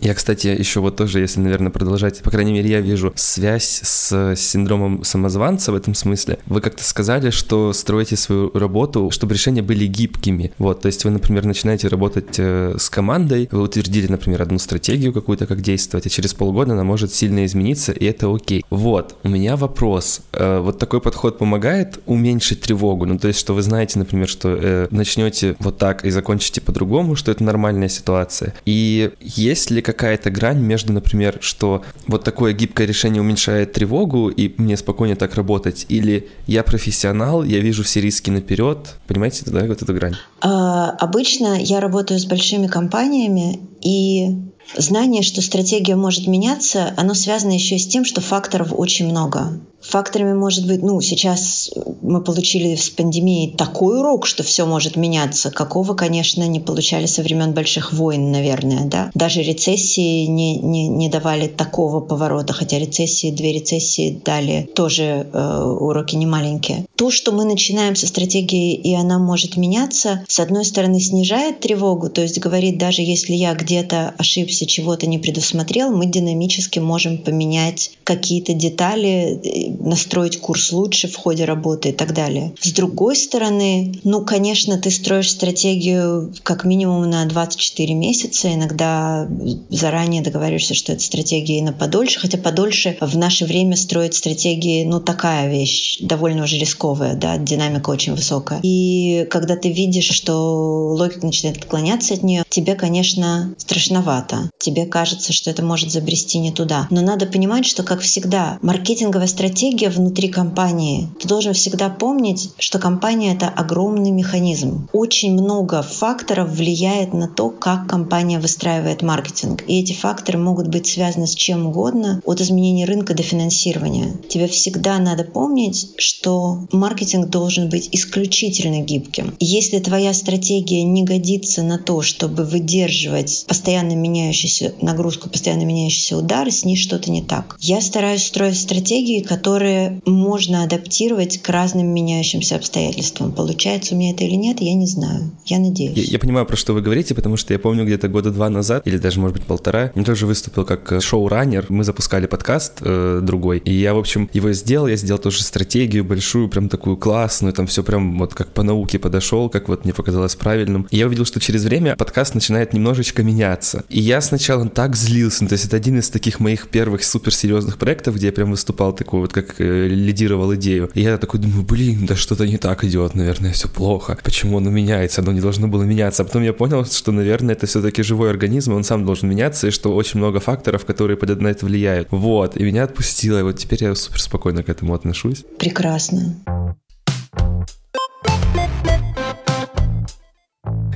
Я, 0.00 0.14
кстати, 0.14 0.48
еще 0.48 0.80
вот 0.80 0.96
тоже, 0.96 1.20
если, 1.20 1.40
наверное, 1.40 1.70
продолжать, 1.70 2.22
по 2.22 2.30
крайней 2.30 2.52
мере, 2.52 2.70
я 2.70 2.80
вижу 2.80 3.12
связь 3.16 3.80
с 3.82 4.34
синдромом 4.36 5.04
самозванца 5.04 5.72
в 5.72 5.74
этом 5.74 5.94
смысле. 5.94 6.38
Вы 6.46 6.60
как-то 6.60 6.84
сказали, 6.84 7.30
что 7.30 7.72
строите 7.72 8.16
свою 8.16 8.50
работу, 8.52 9.10
чтобы 9.10 9.34
решения 9.34 9.62
были 9.62 9.86
гибкими. 9.86 10.52
Вот, 10.58 10.82
то 10.82 10.86
есть 10.86 11.04
вы, 11.04 11.10
например, 11.10 11.44
начинаете 11.44 11.88
работать 11.88 12.38
э, 12.38 12.76
с 12.78 12.90
командой, 12.90 13.48
вы 13.50 13.62
утвердили, 13.62 14.06
например, 14.08 14.42
одну 14.42 14.58
стратегию 14.58 15.12
какую-то, 15.12 15.46
как 15.46 15.60
действовать, 15.60 16.06
и 16.06 16.10
через 16.10 16.34
полгода 16.34 16.72
она 16.72 16.84
может 16.84 17.12
сильно 17.12 17.44
измениться, 17.44 17.92
и 17.92 18.04
это 18.04 18.32
окей. 18.34 18.64
Вот, 18.70 19.16
у 19.22 19.28
меня 19.28 19.56
вопрос. 19.56 20.22
Э, 20.32 20.60
вот 20.60 20.78
такой 20.78 21.00
подход 21.00 21.38
помогает 21.38 22.00
уменьшить 22.06 22.62
тревогу? 22.62 23.06
Ну, 23.06 23.18
то 23.18 23.28
есть, 23.28 23.40
что 23.40 23.54
вы 23.54 23.62
знаете, 23.62 23.98
например, 23.98 24.28
что 24.28 24.56
э, 24.60 24.88
начнете 24.90 25.56
вот 25.58 25.78
так 25.78 26.04
и 26.04 26.10
закончите 26.10 26.60
по-другому, 26.60 27.16
что 27.16 27.30
это 27.30 27.44
нормальная 27.44 27.88
ситуация. 27.88 28.54
И 28.64 29.12
есть 29.20 29.70
ли 29.70 29.82
какая-то 29.84 30.30
грань 30.30 30.58
между, 30.58 30.92
например, 30.92 31.38
что 31.40 31.84
вот 32.06 32.24
такое 32.24 32.52
гибкое 32.52 32.86
решение 32.86 33.20
уменьшает 33.20 33.72
тревогу, 33.72 34.28
и 34.28 34.52
мне 34.60 34.76
спокойнее 34.76 35.16
так 35.16 35.34
работать, 35.34 35.86
или 35.88 36.28
я 36.46 36.62
профессионал, 36.62 37.44
я 37.44 37.60
вижу 37.60 37.84
все 37.84 38.00
риски 38.00 38.30
наперед, 38.30 38.96
понимаете, 39.06 39.44
да, 39.46 39.64
вот 39.64 39.82
эта 39.82 39.92
грань? 39.92 40.14
А, 40.40 40.90
обычно 40.90 41.60
я 41.60 41.80
работаю 41.80 42.18
с 42.18 42.26
большими 42.26 42.66
компаниями, 42.66 43.60
и 43.80 44.30
Знание, 44.76 45.22
что 45.22 45.42
стратегия 45.42 45.94
может 45.94 46.26
меняться, 46.26 46.94
оно 46.96 47.14
связано 47.14 47.52
еще 47.52 47.76
и 47.76 47.78
с 47.78 47.86
тем, 47.86 48.04
что 48.04 48.20
факторов 48.20 48.72
очень 48.72 49.06
много. 49.06 49.60
Факторами 49.88 50.32
может 50.32 50.66
быть, 50.66 50.82
ну, 50.82 51.00
сейчас 51.00 51.70
мы 52.00 52.22
получили 52.22 52.74
с 52.74 52.88
пандемией 52.90 53.52
такой 53.52 53.98
урок, 53.98 54.26
что 54.26 54.42
все 54.42 54.64
может 54.66 54.96
меняться, 54.96 55.50
какого, 55.50 55.94
конечно, 55.94 56.46
не 56.46 56.58
получали 56.58 57.06
со 57.06 57.22
времен 57.22 57.52
больших 57.52 57.92
войн, 57.92 58.32
наверное, 58.32 58.84
да. 58.86 59.10
Даже 59.14 59.42
рецессии 59.42 60.24
не, 60.24 60.56
не, 60.56 60.88
не 60.88 61.08
давали 61.08 61.48
такого 61.48 62.00
поворота, 62.00 62.52
хотя 62.54 62.78
рецессии, 62.78 63.30
две 63.30 63.52
рецессии 63.52 64.20
дали 64.24 64.68
тоже 64.74 65.28
э, 65.32 65.62
уроки 65.62 66.16
не 66.16 66.26
маленькие. 66.26 66.86
То, 66.96 67.10
что 67.10 67.32
мы 67.32 67.44
начинаем 67.44 67.94
со 67.94 68.06
стратегии, 68.06 68.74
и 68.74 68.94
она 68.94 69.18
может 69.18 69.56
меняться, 69.56 70.24
с 70.28 70.40
одной 70.40 70.64
стороны, 70.64 70.98
снижает 71.00 71.60
тревогу, 71.60 72.08
то 72.08 72.22
есть 72.22 72.38
говорит, 72.38 72.78
даже 72.78 73.02
если 73.02 73.34
я 73.34 73.54
где-то 73.54 74.14
ошибся, 74.16 74.66
чего-то 74.66 75.06
не 75.06 75.18
предусмотрел, 75.18 75.90
мы 75.90 76.06
динамически 76.06 76.78
можем 76.78 77.18
поменять 77.18 77.92
какие-то 78.04 78.54
детали, 78.54 79.40
э, 79.44 79.73
настроить 79.80 80.40
курс 80.40 80.72
лучше 80.72 81.08
в 81.08 81.16
ходе 81.16 81.44
работы 81.44 81.90
и 81.90 81.92
так 81.92 82.14
далее. 82.14 82.54
С 82.60 82.72
другой 82.72 83.16
стороны, 83.16 83.94
ну, 84.04 84.24
конечно, 84.24 84.78
ты 84.78 84.90
строишь 84.90 85.30
стратегию 85.30 86.32
как 86.42 86.64
минимум 86.64 87.08
на 87.08 87.24
24 87.26 87.94
месяца, 87.94 88.52
иногда 88.52 89.28
заранее 89.68 90.22
договариваешься, 90.22 90.74
что 90.74 90.92
это 90.92 91.02
стратегия 91.02 91.58
и 91.58 91.62
на 91.62 91.72
подольше, 91.72 92.20
хотя 92.20 92.38
подольше 92.38 92.96
в 93.00 93.16
наше 93.16 93.44
время 93.44 93.76
строить 93.76 94.14
стратегии, 94.14 94.84
ну, 94.84 95.00
такая 95.00 95.50
вещь, 95.50 95.98
довольно 96.00 96.44
уже 96.44 96.56
рисковая, 96.58 97.14
да, 97.14 97.36
динамика 97.36 97.90
очень 97.90 98.14
высокая. 98.14 98.60
И 98.62 99.26
когда 99.30 99.56
ты 99.56 99.70
видишь, 99.70 100.10
что 100.10 100.88
логика 100.94 101.26
начинает 101.26 101.58
отклоняться 101.58 102.14
от 102.14 102.22
нее, 102.22 102.43
тебе, 102.54 102.76
конечно, 102.76 103.52
страшновато. 103.58 104.48
Тебе 104.58 104.86
кажется, 104.86 105.32
что 105.32 105.50
это 105.50 105.64
может 105.64 105.90
забрести 105.90 106.38
не 106.38 106.52
туда. 106.52 106.86
Но 106.90 107.00
надо 107.00 107.26
понимать, 107.26 107.66
что, 107.66 107.82
как 107.82 108.00
всегда, 108.00 108.58
маркетинговая 108.62 109.26
стратегия 109.26 109.90
внутри 109.90 110.28
компании. 110.28 111.08
Ты 111.20 111.26
должен 111.26 111.52
всегда 111.52 111.88
помнить, 111.88 112.50
что 112.58 112.78
компания— 112.78 113.34
это 113.34 113.48
огромный 113.48 114.12
механизм. 114.12 114.88
Очень 114.92 115.32
много 115.32 115.82
факторов 115.82 116.50
влияет 116.50 117.12
на 117.12 117.26
то, 117.26 117.50
как 117.50 117.88
компания 117.88 118.38
выстраивает 118.38 119.02
маркетинг. 119.02 119.64
И 119.66 119.80
эти 119.80 119.92
факторы 119.92 120.38
могут 120.38 120.68
быть 120.68 120.86
связаны 120.86 121.26
с 121.26 121.34
чем 121.34 121.66
угодно, 121.66 122.22
от 122.24 122.40
изменения 122.40 122.84
рынка 122.84 123.14
до 123.14 123.24
финансирования. 123.24 124.14
Тебе 124.28 124.46
всегда 124.46 124.98
надо 125.00 125.24
помнить, 125.24 125.90
что 125.96 126.60
маркетинг 126.70 127.30
должен 127.30 127.68
быть 127.68 127.88
исключительно 127.90 128.80
гибким. 128.80 129.34
Если 129.40 129.80
твоя 129.80 130.14
стратегия 130.14 130.84
не 130.84 131.02
годится 131.02 131.64
на 131.64 131.78
то, 131.78 132.00
чтобы 132.00 132.43
выдерживать 132.44 133.44
постоянно 133.48 133.94
меняющуюся 133.94 134.74
нагрузку, 134.80 135.28
постоянно 135.28 135.64
меняющийся 135.64 136.16
удар, 136.16 136.50
с 136.50 136.64
ней 136.64 136.76
что-то 136.76 137.10
не 137.10 137.22
так. 137.22 137.56
Я 137.60 137.80
стараюсь 137.80 138.24
строить 138.24 138.58
стратегии, 138.58 139.20
которые 139.20 140.00
можно 140.04 140.62
адаптировать 140.64 141.38
к 141.38 141.48
разным 141.48 141.86
меняющимся 141.88 142.56
обстоятельствам. 142.56 143.32
Получается 143.32 143.94
у 143.94 143.98
меня 143.98 144.12
это 144.12 144.24
или 144.24 144.34
нет, 144.34 144.60
я 144.60 144.74
не 144.74 144.86
знаю. 144.86 145.30
Я 145.46 145.58
надеюсь. 145.58 145.96
Я, 145.96 146.04
я 146.04 146.18
понимаю, 146.18 146.46
про 146.46 146.56
что 146.56 146.72
вы 146.72 146.82
говорите, 146.82 147.14
потому 147.14 147.36
что 147.36 147.52
я 147.52 147.58
помню 147.58 147.84
где-то 147.84 148.08
года 148.08 148.30
два 148.30 148.48
назад, 148.50 148.86
или 148.86 148.98
даже, 148.98 149.20
может 149.20 149.36
быть, 149.36 149.46
полтора, 149.46 149.92
я 149.94 150.04
тоже 150.04 150.26
выступил 150.26 150.64
как 150.64 151.02
шоу-раннер. 151.02 151.66
Мы 151.68 151.84
запускали 151.84 152.26
подкаст 152.26 152.74
э, 152.80 153.20
другой, 153.22 153.58
и 153.58 153.72
я, 153.72 153.94
в 153.94 153.98
общем, 153.98 154.28
его 154.32 154.52
сделал. 154.52 154.86
Я 154.86 154.96
сделал 154.96 155.20
тоже 155.20 155.42
стратегию 155.42 156.04
большую, 156.04 156.48
прям 156.48 156.68
такую 156.68 156.96
классную, 156.96 157.52
там 157.52 157.66
все 157.66 157.82
прям 157.82 158.18
вот 158.18 158.34
как 158.34 158.52
по 158.52 158.62
науке 158.62 158.98
подошел, 158.98 159.48
как 159.48 159.68
вот 159.68 159.84
мне 159.84 159.94
показалось 159.94 160.34
правильным. 160.34 160.86
И 160.90 160.96
я 160.96 161.06
увидел, 161.06 161.24
что 161.24 161.40
через 161.40 161.64
время 161.64 161.96
подкаст 161.96 162.33
начинает 162.34 162.72
немножечко 162.72 163.22
меняться. 163.22 163.84
И 163.88 164.00
я 164.00 164.20
сначала 164.20 164.68
так 164.68 164.96
злился, 164.96 165.44
ну, 165.44 165.48
то 165.48 165.54
есть 165.54 165.66
это 165.66 165.76
один 165.76 165.98
из 165.98 166.10
таких 166.10 166.40
моих 166.40 166.68
первых 166.68 167.04
суперсерьезных 167.04 167.78
проектов, 167.78 168.16
где 168.16 168.26
я 168.26 168.32
прям 168.32 168.50
выступал 168.50 168.92
такой 168.92 169.20
вот, 169.20 169.32
как 169.32 169.60
э, 169.60 169.88
лидировал 169.88 170.54
идею. 170.54 170.90
И 170.94 171.02
я 171.02 171.18
такой 171.18 171.40
думаю, 171.40 171.62
блин, 171.62 172.06
да 172.06 172.16
что-то 172.16 172.46
не 172.46 172.58
так 172.58 172.84
идет, 172.84 173.14
наверное, 173.14 173.52
все 173.52 173.68
плохо. 173.68 174.18
Почему 174.22 174.58
оно 174.58 174.70
меняется? 174.70 175.20
Оно 175.20 175.32
не 175.32 175.40
должно 175.40 175.68
было 175.68 175.82
меняться. 175.82 176.22
А 176.22 176.24
потом 176.24 176.42
я 176.42 176.52
понял, 176.52 176.84
что, 176.84 177.12
наверное, 177.12 177.54
это 177.54 177.66
все-таки 177.66 178.02
живой 178.02 178.30
организм, 178.30 178.74
он 178.74 178.84
сам 178.84 179.04
должен 179.04 179.28
меняться, 179.28 179.68
и 179.68 179.70
что 179.70 179.94
очень 179.94 180.18
много 180.18 180.40
факторов, 180.40 180.84
которые 180.84 181.18
на 181.40 181.48
это 181.48 181.66
влияют. 181.66 182.08
Вот, 182.10 182.56
и 182.56 182.62
меня 182.62 182.84
отпустило, 182.84 183.38
и 183.38 183.42
вот 183.42 183.58
теперь 183.58 183.82
я 183.84 183.94
супер 183.94 184.20
спокойно 184.20 184.62
к 184.62 184.68
этому 184.68 184.94
отношусь. 184.94 185.44
Прекрасно. 185.58 186.36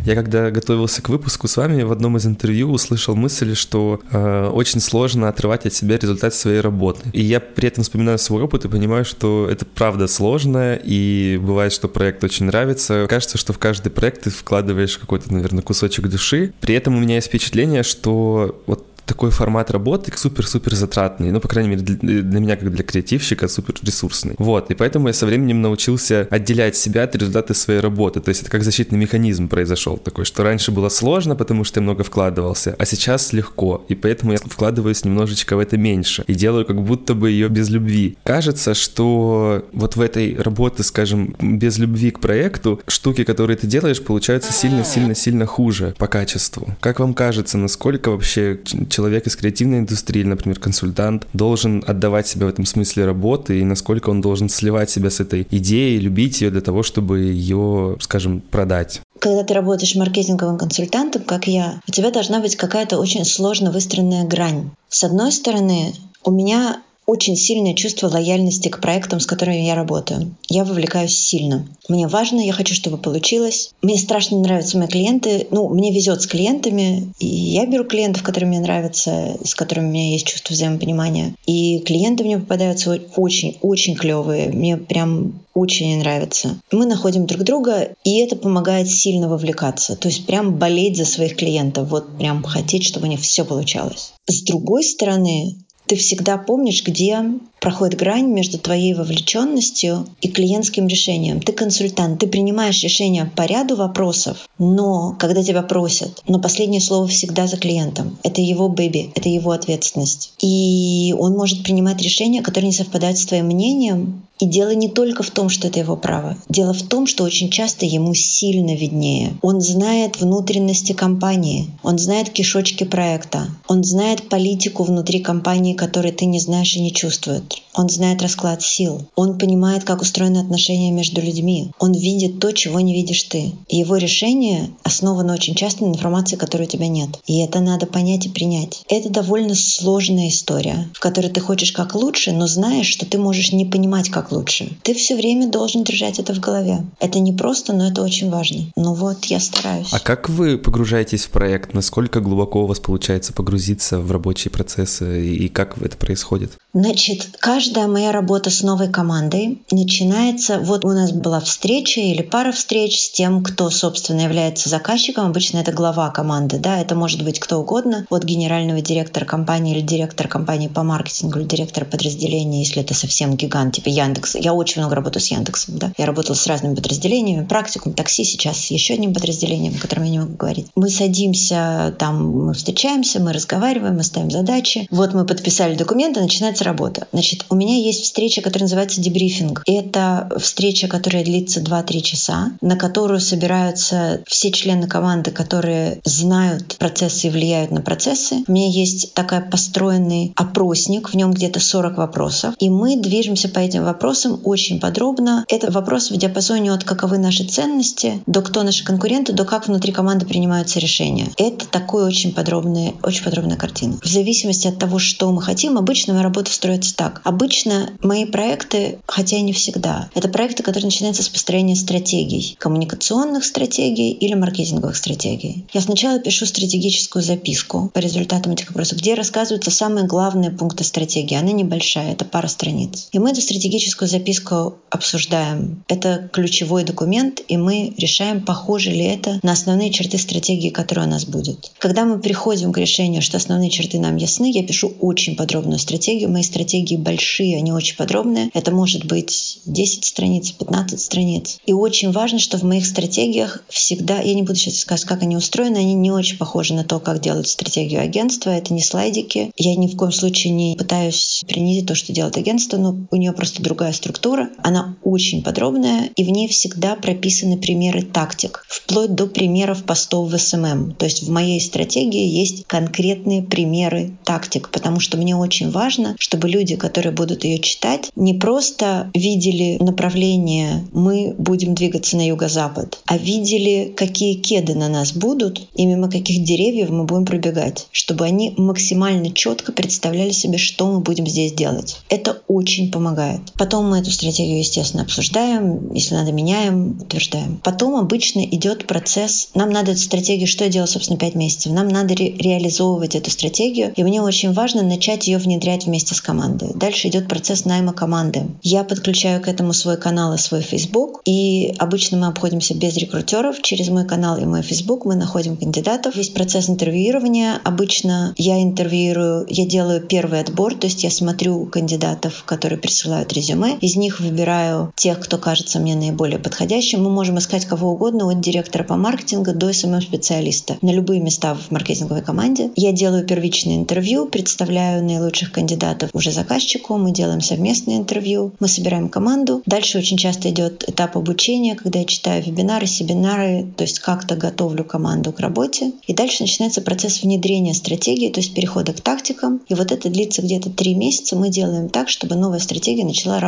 Я 0.08 0.14
когда 0.14 0.50
готовился 0.50 1.02
к 1.02 1.10
выпуску 1.10 1.48
с 1.48 1.58
вами, 1.58 1.82
в 1.82 1.92
одном 1.92 2.16
из 2.16 2.24
интервью 2.24 2.70
услышал 2.70 3.14
мысль, 3.14 3.54
что 3.54 4.00
э, 4.10 4.50
очень 4.50 4.80
сложно 4.80 5.28
отрывать 5.28 5.66
от 5.66 5.74
себя 5.74 5.98
результат 5.98 6.32
своей 6.32 6.60
работы. 6.60 7.10
И 7.12 7.20
я 7.22 7.40
при 7.40 7.68
этом 7.68 7.84
вспоминаю 7.84 8.18
свой 8.18 8.42
опыт 8.42 8.64
и 8.64 8.68
понимаю, 8.68 9.04
что 9.04 9.46
это 9.50 9.66
правда 9.66 10.08
сложно, 10.08 10.80
и 10.82 11.38
бывает, 11.42 11.74
что 11.74 11.88
проект 11.88 12.24
очень 12.24 12.46
нравится. 12.46 13.04
Кажется, 13.06 13.36
что 13.36 13.52
в 13.52 13.58
каждый 13.58 13.90
проект 13.90 14.22
ты 14.22 14.30
вкладываешь 14.30 14.96
какой-то, 14.96 15.30
наверное, 15.30 15.62
кусочек 15.62 16.08
души. 16.08 16.54
При 16.62 16.74
этом 16.74 16.96
у 16.96 17.00
меня 17.00 17.16
есть 17.16 17.26
впечатление, 17.26 17.82
что 17.82 18.62
вот 18.66 18.86
такой 19.08 19.30
формат 19.30 19.70
работы 19.70 20.12
супер-супер 20.14 20.74
затратный, 20.74 21.32
ну, 21.32 21.40
по 21.40 21.48
крайней 21.48 21.70
мере, 21.70 21.82
для, 21.82 22.22
для 22.22 22.40
меня, 22.40 22.56
как 22.56 22.70
для 22.70 22.84
креативщика, 22.84 23.48
супер 23.48 23.74
ресурсный. 23.82 24.34
Вот, 24.38 24.70
и 24.70 24.74
поэтому 24.74 25.08
я 25.08 25.14
со 25.14 25.26
временем 25.26 25.62
научился 25.62 26.28
отделять 26.30 26.76
себя 26.76 27.04
от 27.04 27.16
результата 27.16 27.54
своей 27.54 27.80
работы, 27.80 28.20
то 28.20 28.28
есть 28.28 28.42
это 28.42 28.50
как 28.50 28.62
защитный 28.62 28.98
механизм 28.98 29.48
произошел 29.48 29.96
такой, 29.96 30.24
что 30.24 30.42
раньше 30.42 30.70
было 30.70 30.90
сложно, 30.90 31.34
потому 31.34 31.64
что 31.64 31.80
я 31.80 31.82
много 31.82 32.04
вкладывался, 32.04 32.76
а 32.78 32.84
сейчас 32.84 33.32
легко, 33.32 33.84
и 33.88 33.94
поэтому 33.94 34.32
я 34.32 34.38
вкладываюсь 34.38 35.04
немножечко 35.04 35.56
в 35.56 35.58
это 35.58 35.76
меньше 35.78 36.24
и 36.26 36.34
делаю 36.34 36.66
как 36.66 36.82
будто 36.82 37.14
бы 37.14 37.30
ее 37.30 37.48
без 37.48 37.70
любви. 37.70 38.16
Кажется, 38.24 38.74
что 38.74 39.64
вот 39.72 39.96
в 39.96 40.00
этой 40.00 40.36
работе, 40.36 40.82
скажем, 40.82 41.34
без 41.40 41.78
любви 41.78 42.10
к 42.10 42.20
проекту, 42.20 42.80
штуки, 42.86 43.24
которые 43.24 43.56
ты 43.56 43.66
делаешь, 43.66 44.02
получаются 44.02 44.52
сильно-сильно-сильно 44.52 45.46
хуже 45.46 45.94
по 45.98 46.06
качеству. 46.06 46.76
Как 46.80 47.00
вам 47.00 47.14
кажется, 47.14 47.56
насколько 47.58 48.10
вообще 48.10 48.60
человек 48.98 49.28
из 49.28 49.36
креативной 49.36 49.78
индустрии, 49.78 50.24
например, 50.24 50.58
консультант, 50.58 51.24
должен 51.32 51.84
отдавать 51.86 52.26
себя 52.26 52.46
в 52.46 52.48
этом 52.48 52.66
смысле 52.66 53.04
работы 53.04 53.60
и 53.60 53.64
насколько 53.64 54.10
он 54.10 54.20
должен 54.20 54.48
сливать 54.48 54.90
себя 54.90 55.08
с 55.08 55.20
этой 55.20 55.46
идеей, 55.52 56.00
любить 56.00 56.40
ее 56.40 56.50
для 56.50 56.62
того, 56.62 56.82
чтобы 56.82 57.20
ее, 57.20 57.96
скажем, 58.00 58.40
продать? 58.40 59.00
Когда 59.20 59.44
ты 59.44 59.54
работаешь 59.54 59.94
маркетинговым 59.94 60.58
консультантом, 60.58 61.22
как 61.22 61.46
я, 61.46 61.80
у 61.86 61.92
тебя 61.92 62.10
должна 62.10 62.40
быть 62.40 62.56
какая-то 62.56 62.98
очень 62.98 63.24
сложно 63.24 63.70
выстроенная 63.70 64.24
грань. 64.26 64.70
С 64.88 65.04
одной 65.04 65.30
стороны, 65.30 65.94
у 66.24 66.32
меня 66.32 66.82
очень 67.08 67.36
сильное 67.36 67.72
чувство 67.72 68.08
лояльности 68.08 68.68
к 68.68 68.82
проектам, 68.82 69.18
с 69.18 69.24
которыми 69.24 69.64
я 69.64 69.74
работаю. 69.74 70.36
Я 70.50 70.64
вовлекаюсь 70.64 71.16
сильно. 71.16 71.66
Мне 71.88 72.06
важно, 72.06 72.38
я 72.40 72.52
хочу, 72.52 72.74
чтобы 72.74 72.98
получилось. 72.98 73.70
Мне 73.80 73.96
страшно 73.96 74.38
нравятся 74.38 74.76
мои 74.76 74.88
клиенты. 74.88 75.46
Ну, 75.50 75.70
мне 75.70 75.90
везет 75.90 76.20
с 76.20 76.26
клиентами. 76.26 77.10
И 77.18 77.26
я 77.26 77.64
беру 77.64 77.84
клиентов, 77.84 78.22
которые 78.22 78.48
мне 78.48 78.60
нравятся, 78.60 79.38
с 79.42 79.54
которыми 79.54 79.86
у 79.86 79.90
меня 79.92 80.10
есть 80.10 80.26
чувство 80.26 80.52
взаимопонимания. 80.52 81.34
И 81.46 81.78
клиенты 81.78 82.24
мне 82.24 82.38
попадаются 82.38 83.00
очень-очень 83.16 83.94
клевые. 83.94 84.50
Мне 84.50 84.76
прям 84.76 85.40
очень 85.54 85.98
нравится. 86.00 86.60
Мы 86.70 86.84
находим 86.84 87.24
друг 87.24 87.42
друга, 87.42 87.88
и 88.04 88.18
это 88.18 88.36
помогает 88.36 88.90
сильно 88.90 89.30
вовлекаться. 89.30 89.96
То 89.96 90.08
есть 90.08 90.26
прям 90.26 90.58
болеть 90.58 90.98
за 90.98 91.06
своих 91.06 91.36
клиентов. 91.36 91.88
Вот 91.88 92.18
прям 92.18 92.42
хотеть, 92.42 92.84
чтобы 92.84 93.06
у 93.06 93.10
них 93.10 93.20
все 93.20 93.46
получалось. 93.46 94.12
С 94.26 94.42
другой 94.42 94.84
стороны, 94.84 95.56
ты 95.88 95.96
всегда 95.96 96.36
помнишь, 96.36 96.84
где 96.84 97.24
проходит 97.60 97.98
грань 97.98 98.26
между 98.26 98.58
твоей 98.58 98.94
вовлеченностью 98.94 100.06
и 100.20 100.28
клиентским 100.28 100.86
решением. 100.86 101.40
Ты 101.40 101.52
консультант, 101.52 102.20
ты 102.20 102.26
принимаешь 102.26 102.82
решения 102.82 103.30
по 103.34 103.46
ряду 103.46 103.74
вопросов, 103.74 104.48
но 104.58 105.16
когда 105.18 105.42
тебя 105.42 105.62
просят, 105.62 106.22
но 106.28 106.38
последнее 106.38 106.80
слово 106.80 107.08
всегда 107.08 107.46
за 107.46 107.56
клиентом. 107.56 108.18
Это 108.22 108.40
его 108.40 108.68
бэби, 108.68 109.10
это 109.14 109.28
его 109.28 109.50
ответственность. 109.50 110.32
И 110.40 111.14
он 111.18 111.32
может 111.32 111.64
принимать 111.64 112.00
решения, 112.02 112.42
которые 112.42 112.68
не 112.68 112.74
совпадают 112.74 113.18
с 113.18 113.26
твоим 113.26 113.46
мнением, 113.46 114.22
и 114.38 114.46
дело 114.46 114.74
не 114.74 114.88
только 114.88 115.22
в 115.22 115.30
том, 115.30 115.48
что 115.48 115.68
это 115.68 115.80
его 115.80 115.96
право. 115.96 116.36
Дело 116.48 116.72
в 116.72 116.82
том, 116.82 117.06
что 117.06 117.24
очень 117.24 117.50
часто 117.50 117.86
ему 117.86 118.14
сильно 118.14 118.74
виднее. 118.74 119.36
Он 119.42 119.60
знает 119.60 120.20
внутренности 120.20 120.92
компании, 120.92 121.70
он 121.82 121.98
знает 121.98 122.30
кишочки 122.30 122.84
проекта, 122.84 123.48
он 123.66 123.84
знает 123.84 124.28
политику 124.28 124.84
внутри 124.84 125.20
компании, 125.20 125.74
которой 125.74 126.12
ты 126.12 126.26
не 126.26 126.40
знаешь 126.40 126.74
и 126.74 126.80
не 126.80 126.92
чувствуешь. 126.92 127.62
Он 127.78 127.88
знает 127.88 128.22
расклад 128.22 128.60
сил. 128.60 129.02
Он 129.14 129.38
понимает, 129.38 129.84
как 129.84 130.02
устроены 130.02 130.38
отношения 130.38 130.90
между 130.90 131.20
людьми. 131.20 131.70
Он 131.78 131.92
видит 131.92 132.40
то, 132.40 132.50
чего 132.50 132.80
не 132.80 132.92
видишь 132.92 133.22
ты. 133.22 133.52
Его 133.68 133.96
решение 133.96 134.70
основано 134.82 135.34
очень 135.34 135.54
часто 135.54 135.84
на 135.84 135.90
информации, 135.90 136.34
которой 136.34 136.64
у 136.64 136.68
тебя 136.68 136.88
нет. 136.88 137.20
И 137.26 137.38
это 137.38 137.60
надо 137.60 137.86
понять 137.86 138.26
и 138.26 138.30
принять. 138.30 138.82
Это 138.88 139.10
довольно 139.10 139.54
сложная 139.54 140.28
история, 140.28 140.88
в 140.92 140.98
которой 140.98 141.28
ты 141.28 141.40
хочешь 141.40 141.70
как 141.70 141.94
лучше, 141.94 142.32
но 142.32 142.48
знаешь, 142.48 142.88
что 142.88 143.06
ты 143.06 143.16
можешь 143.16 143.52
не 143.52 143.64
понимать, 143.64 144.08
как 144.08 144.27
как 144.28 144.32
лучше. 144.32 144.70
Ты 144.82 144.94
все 144.94 145.16
время 145.16 145.48
должен 145.48 145.84
держать 145.84 146.18
это 146.18 146.34
в 146.34 146.40
голове. 146.40 146.84
Это 147.00 147.18
не 147.18 147.32
просто, 147.32 147.72
но 147.72 147.88
это 147.88 148.02
очень 148.02 148.30
важно. 148.30 148.66
Ну 148.76 148.94
вот, 148.94 149.24
я 149.26 149.40
стараюсь. 149.40 149.88
А 149.92 149.98
как 149.98 150.28
вы 150.28 150.58
погружаетесь 150.58 151.24
в 151.24 151.30
проект? 151.30 151.74
Насколько 151.74 152.20
глубоко 152.20 152.64
у 152.64 152.66
вас 152.66 152.80
получается 152.80 153.32
погрузиться 153.32 153.98
в 153.98 154.10
рабочие 154.12 154.50
процессы 154.50 155.26
и 155.26 155.48
как 155.48 155.78
это 155.78 155.96
происходит? 155.96 156.52
Значит, 156.74 157.36
каждая 157.40 157.86
моя 157.86 158.12
работа 158.12 158.50
с 158.50 158.62
новой 158.62 158.88
командой 158.88 159.62
начинается, 159.70 160.58
вот 160.58 160.84
у 160.84 160.88
нас 160.88 161.12
была 161.12 161.40
встреча 161.40 162.00
или 162.00 162.22
пара 162.22 162.52
встреч 162.52 163.00
с 163.00 163.10
тем, 163.10 163.42
кто, 163.42 163.70
собственно, 163.70 164.20
является 164.20 164.68
заказчиком. 164.68 165.26
Обычно 165.26 165.58
это 165.58 165.72
глава 165.72 166.10
команды, 166.10 166.58
да, 166.58 166.78
это 166.78 166.94
может 166.94 167.24
быть 167.24 167.40
кто 167.40 167.58
угодно, 167.58 168.06
от 168.10 168.24
генерального 168.24 168.80
директора 168.80 169.24
компании 169.24 169.74
или 169.74 169.80
директора 169.80 170.28
компании 170.28 170.68
по 170.68 170.82
маркетингу 170.82 171.38
или 171.38 171.46
директора 171.46 171.84
подразделения, 171.84 172.60
если 172.60 172.82
это 172.82 172.94
совсем 172.94 173.34
гигант, 173.34 173.74
типа 173.74 173.88
Яндекс. 173.88 174.17
Я 174.34 174.54
очень 174.54 174.80
много 174.80 174.94
работаю 174.94 175.22
с 175.22 175.30
Яндексом, 175.30 175.78
да. 175.78 175.92
Я 175.96 176.06
работала 176.06 176.36
с 176.36 176.46
разными 176.46 176.74
подразделениями, 176.74 177.46
практикум, 177.46 177.92
такси 177.92 178.24
сейчас 178.24 178.70
еще 178.70 178.94
одним 178.94 179.14
подразделением, 179.14 179.74
о 179.76 179.80
котором 179.80 180.04
я 180.04 180.10
не 180.10 180.18
могу 180.18 180.34
говорить. 180.34 180.66
Мы 180.74 180.90
садимся, 180.90 181.94
там 181.98 182.46
мы 182.46 182.54
встречаемся, 182.54 183.20
мы 183.20 183.32
разговариваем, 183.32 183.96
мы 183.96 184.02
ставим 184.02 184.30
задачи. 184.30 184.86
Вот 184.90 185.14
мы 185.14 185.24
подписали 185.24 185.74
документы, 185.74 186.20
начинается 186.20 186.64
работа. 186.64 187.06
Значит, 187.12 187.46
у 187.50 187.54
меня 187.54 187.76
есть 187.76 188.04
встреча, 188.04 188.40
которая 188.40 188.64
называется 188.64 189.00
дебрифинг. 189.00 189.62
Это 189.66 190.30
встреча, 190.38 190.88
которая 190.88 191.24
длится 191.24 191.60
2-3 191.60 192.00
часа, 192.00 192.52
на 192.60 192.76
которую 192.76 193.20
собираются 193.20 194.22
все 194.26 194.50
члены 194.50 194.86
команды, 194.86 195.30
которые 195.30 196.00
знают 196.04 196.76
процессы 196.78 197.28
и 197.28 197.30
влияют 197.30 197.70
на 197.70 197.80
процессы. 197.80 198.44
У 198.46 198.52
меня 198.52 198.68
есть 198.68 199.14
такая 199.14 199.40
построенный 199.40 200.32
опросник, 200.36 201.10
в 201.10 201.14
нем 201.14 201.32
где-то 201.32 201.60
40 201.60 201.98
вопросов. 201.98 202.54
И 202.58 202.70
мы 202.70 202.96
движемся 202.96 203.48
по 203.48 203.58
этим 203.58 203.84
вопросам 203.84 204.07
очень 204.44 204.80
подробно. 204.80 205.44
Это 205.48 205.70
вопрос 205.70 206.10
в 206.10 206.16
диапазоне 206.16 206.72
от 206.72 206.84
каковы 206.84 207.18
наши 207.18 207.44
ценности, 207.44 208.22
до 208.26 208.42
кто 208.42 208.62
наши 208.62 208.84
конкуренты, 208.84 209.32
до 209.32 209.44
как 209.44 209.68
внутри 209.68 209.92
команды 209.92 210.26
принимаются 210.26 210.78
решения. 210.78 211.30
Это 211.36 211.66
такой 211.66 212.04
очень 212.04 212.32
подробный, 212.32 212.94
очень 213.02 213.24
подробная 213.24 213.56
картина. 213.56 213.98
В 214.02 214.06
зависимости 214.06 214.66
от 214.66 214.78
того, 214.78 214.98
что 214.98 215.30
мы 215.32 215.42
хотим, 215.42 215.78
обычно 215.78 216.14
моя 216.14 216.24
работа 216.24 216.52
строится 216.52 216.94
так. 216.96 217.20
Обычно 217.24 217.90
мои 218.02 218.24
проекты, 218.24 218.98
хотя 219.06 219.36
и 219.36 219.42
не 219.42 219.52
всегда, 219.52 220.08
это 220.14 220.28
проекты, 220.28 220.62
которые 220.62 220.86
начинаются 220.86 221.22
с 221.22 221.28
построения 221.28 221.76
стратегий, 221.76 222.56
коммуникационных 222.58 223.44
стратегий 223.44 224.12
или 224.12 224.34
маркетинговых 224.34 224.96
стратегий. 224.96 225.66
Я 225.72 225.80
сначала 225.80 226.18
пишу 226.18 226.46
стратегическую 226.46 227.22
записку 227.22 227.90
по 227.92 227.98
результатам 227.98 228.52
этих 228.52 228.68
вопросов, 228.68 228.98
где 228.98 229.14
рассказываются 229.14 229.70
самые 229.70 230.06
главные 230.06 230.50
пункты 230.50 230.84
стратегии. 230.84 231.36
Она 231.36 231.52
небольшая, 231.52 232.12
это 232.12 232.24
пара 232.24 232.48
страниц. 232.48 233.08
И 233.12 233.18
мы 233.18 233.30
эту 233.30 233.40
стратегическую 233.40 233.87
записку 234.00 234.78
обсуждаем. 234.90 235.84
Это 235.88 236.28
ключевой 236.32 236.84
документ, 236.84 237.42
и 237.48 237.56
мы 237.56 237.94
решаем, 237.98 238.44
похоже 238.44 238.90
ли 238.90 239.04
это 239.04 239.38
на 239.42 239.52
основные 239.52 239.90
черты 239.90 240.18
стратегии, 240.18 240.70
которая 240.70 241.06
у 241.06 241.10
нас 241.10 241.24
будет. 241.24 241.72
Когда 241.78 242.04
мы 242.04 242.18
приходим 242.20 242.72
к 242.72 242.78
решению, 242.78 243.22
что 243.22 243.36
основные 243.36 243.70
черты 243.70 243.98
нам 243.98 244.16
ясны, 244.16 244.50
я 244.50 244.62
пишу 244.62 244.92
очень 245.00 245.36
подробную 245.36 245.78
стратегию. 245.78 246.30
Мои 246.30 246.42
стратегии 246.42 246.96
большие, 246.96 247.56
они 247.56 247.72
очень 247.72 247.96
подробные. 247.96 248.50
Это 248.54 248.70
может 248.70 249.06
быть 249.06 249.60
10 249.66 250.04
страниц, 250.04 250.50
15 250.52 251.00
страниц. 251.00 251.58
И 251.66 251.72
очень 251.72 252.12
важно, 252.12 252.38
что 252.38 252.58
в 252.58 252.62
моих 252.62 252.86
стратегиях 252.86 253.62
всегда, 253.68 254.20
я 254.20 254.34
не 254.34 254.42
буду 254.42 254.56
сейчас 254.56 254.78
сказать, 254.78 255.04
как 255.04 255.22
они 255.22 255.36
устроены, 255.36 255.78
они 255.78 255.94
не 255.94 256.10
очень 256.10 256.38
похожи 256.38 256.74
на 256.74 256.84
то, 256.84 257.00
как 257.00 257.20
делают 257.20 257.48
стратегию 257.48 258.00
агентства. 258.00 258.50
Это 258.50 258.72
не 258.72 258.82
слайдики. 258.82 259.52
Я 259.56 259.74
ни 259.76 259.86
в 259.86 259.96
коем 259.96 260.12
случае 260.12 260.52
не 260.52 260.76
пытаюсь 260.76 261.42
принизить 261.46 261.86
то, 261.86 261.94
что 261.94 262.12
делает 262.12 262.36
агентство, 262.36 262.76
но 262.76 262.96
у 263.10 263.16
нее 263.16 263.32
просто 263.32 263.62
другая 263.78 263.92
структура. 263.92 264.50
Она 264.64 264.96
очень 265.04 265.44
подробная, 265.44 266.10
и 266.16 266.24
в 266.24 266.30
ней 266.30 266.48
всегда 266.48 266.96
прописаны 266.96 267.58
примеры 267.58 268.02
тактик, 268.02 268.64
вплоть 268.68 269.14
до 269.14 269.28
примеров 269.28 269.84
постов 269.84 270.32
в 270.32 270.36
SMM. 270.36 270.94
То 270.98 271.04
есть 271.04 271.22
в 271.22 271.30
моей 271.30 271.60
стратегии 271.60 272.26
есть 272.26 272.64
конкретные 272.66 273.40
примеры 273.40 274.18
тактик, 274.24 274.70
потому 274.70 274.98
что 274.98 275.16
мне 275.16 275.36
очень 275.36 275.70
важно, 275.70 276.16
чтобы 276.18 276.48
люди, 276.48 276.74
которые 276.74 277.12
будут 277.12 277.44
ее 277.44 277.60
читать, 277.60 278.10
не 278.16 278.34
просто 278.34 279.12
видели 279.14 279.78
направление 279.80 280.84
«мы 280.92 281.36
будем 281.38 281.76
двигаться 281.76 282.16
на 282.16 282.26
юго-запад», 282.26 282.98
а 283.06 283.16
видели, 283.16 283.92
какие 283.96 284.34
кеды 284.34 284.74
на 284.74 284.88
нас 284.88 285.12
будут 285.12 285.60
и 285.76 285.86
мимо 285.86 286.10
каких 286.10 286.42
деревьев 286.42 286.90
мы 286.90 287.04
будем 287.04 287.26
пробегать, 287.26 287.86
чтобы 287.92 288.24
они 288.24 288.54
максимально 288.56 289.30
четко 289.30 289.70
представляли 289.70 290.32
себе, 290.32 290.58
что 290.58 290.90
мы 290.90 290.98
будем 290.98 291.28
здесь 291.28 291.52
делать. 291.52 291.98
Это 292.08 292.42
очень 292.48 292.90
помогает. 292.90 293.40
Потом 293.56 293.67
мы 293.76 293.98
эту 293.98 294.10
стратегию, 294.10 294.58
естественно, 294.58 295.02
обсуждаем, 295.02 295.92
если 295.92 296.14
надо, 296.14 296.32
меняем, 296.32 297.00
утверждаем. 297.00 297.60
Потом 297.62 297.96
обычно 297.96 298.40
идет 298.40 298.86
процесс, 298.86 299.50
нам 299.54 299.70
надо 299.70 299.92
эту 299.92 300.00
стратегию, 300.00 300.48
что 300.48 300.68
делать, 300.68 300.90
собственно, 300.90 301.18
5 301.18 301.34
месяцев, 301.34 301.72
нам 301.72 301.88
надо 301.88 302.14
ре- 302.14 302.34
реализовывать 302.36 303.14
эту 303.14 303.30
стратегию, 303.30 303.92
и 303.94 304.02
мне 304.02 304.22
очень 304.22 304.52
важно 304.52 304.82
начать 304.82 305.28
ее 305.28 305.38
внедрять 305.38 305.86
вместе 305.86 306.14
с 306.14 306.20
командой. 306.20 306.70
Дальше 306.74 307.08
идет 307.08 307.28
процесс 307.28 307.64
найма 307.64 307.92
команды. 307.92 308.46
Я 308.62 308.84
подключаю 308.84 309.42
к 309.42 309.48
этому 309.48 309.72
свой 309.72 309.96
канал 309.96 310.34
и 310.34 310.38
свой 310.38 310.62
Facebook, 310.62 311.20
и 311.24 311.74
обычно 311.78 312.18
мы 312.18 312.26
обходимся 312.28 312.74
без 312.74 312.96
рекрутеров. 312.96 313.60
Через 313.62 313.88
мой 313.88 314.06
канал 314.06 314.38
и 314.38 314.44
мой 314.44 314.62
Facebook 314.62 315.04
мы 315.04 315.14
находим 315.14 315.56
кандидатов. 315.56 316.16
Есть 316.16 316.34
процесс 316.34 316.68
интервьюирования. 316.70 317.60
Обычно 317.64 318.34
я 318.38 318.62
интервьюирую, 318.62 319.46
я 319.48 319.66
делаю 319.66 320.00
первый 320.00 320.40
отбор, 320.40 320.74
то 320.74 320.86
есть 320.86 321.04
я 321.04 321.10
смотрю 321.10 321.66
кандидатов, 321.66 322.44
которые 322.46 322.78
присылают 322.78 323.32
резюме. 323.32 323.57
Из 323.66 323.96
них 323.96 324.20
выбираю 324.20 324.92
тех, 324.96 325.20
кто 325.20 325.38
кажется 325.38 325.78
мне 325.78 325.94
наиболее 325.94 326.38
подходящим. 326.38 327.02
Мы 327.02 327.10
можем 327.10 327.38
искать 327.38 327.64
кого 327.64 327.90
угодно, 327.92 328.30
от 328.30 328.40
директора 328.40 328.84
по 328.84 328.96
маркетингу 328.96 329.52
до 329.52 329.72
SMM-специалиста 329.72 330.78
на 330.82 330.90
любые 330.90 331.20
места 331.20 331.54
в 331.54 331.70
маркетинговой 331.70 332.22
команде. 332.22 332.70
Я 332.76 332.92
делаю 332.92 333.26
первичное 333.26 333.76
интервью, 333.76 334.26
представляю 334.26 335.04
наилучших 335.04 335.52
кандидатов 335.52 336.10
уже 336.12 336.30
заказчику, 336.30 336.96
мы 336.96 337.12
делаем 337.12 337.40
совместное 337.40 337.96
интервью, 337.96 338.52
мы 338.60 338.68
собираем 338.68 339.08
команду. 339.08 339.62
Дальше 339.66 339.98
очень 339.98 340.16
часто 340.16 340.50
идет 340.50 340.88
этап 340.88 341.16
обучения, 341.16 341.74
когда 341.74 341.98
я 342.00 342.04
читаю 342.04 342.42
вебинары, 342.42 342.86
семинары, 342.86 343.66
то 343.76 343.82
есть 343.82 343.98
как-то 343.98 344.36
готовлю 344.36 344.84
команду 344.84 345.32
к 345.32 345.40
работе. 345.40 345.92
И 346.06 346.14
дальше 346.14 346.42
начинается 346.42 346.80
процесс 346.80 347.22
внедрения 347.22 347.74
стратегии, 347.74 348.28
то 348.28 348.40
есть 348.40 348.54
перехода 348.54 348.92
к 348.92 349.00
тактикам. 349.00 349.60
И 349.68 349.74
вот 349.74 349.92
это 349.92 350.08
длится 350.08 350.42
где-то 350.42 350.70
три 350.70 350.94
месяца. 350.94 351.36
Мы 351.36 351.48
делаем 351.48 351.88
так, 351.88 352.08
чтобы 352.08 352.34
новая 352.36 352.60
стратегия 352.60 353.04
начала 353.04 353.40
работать. 353.40 353.47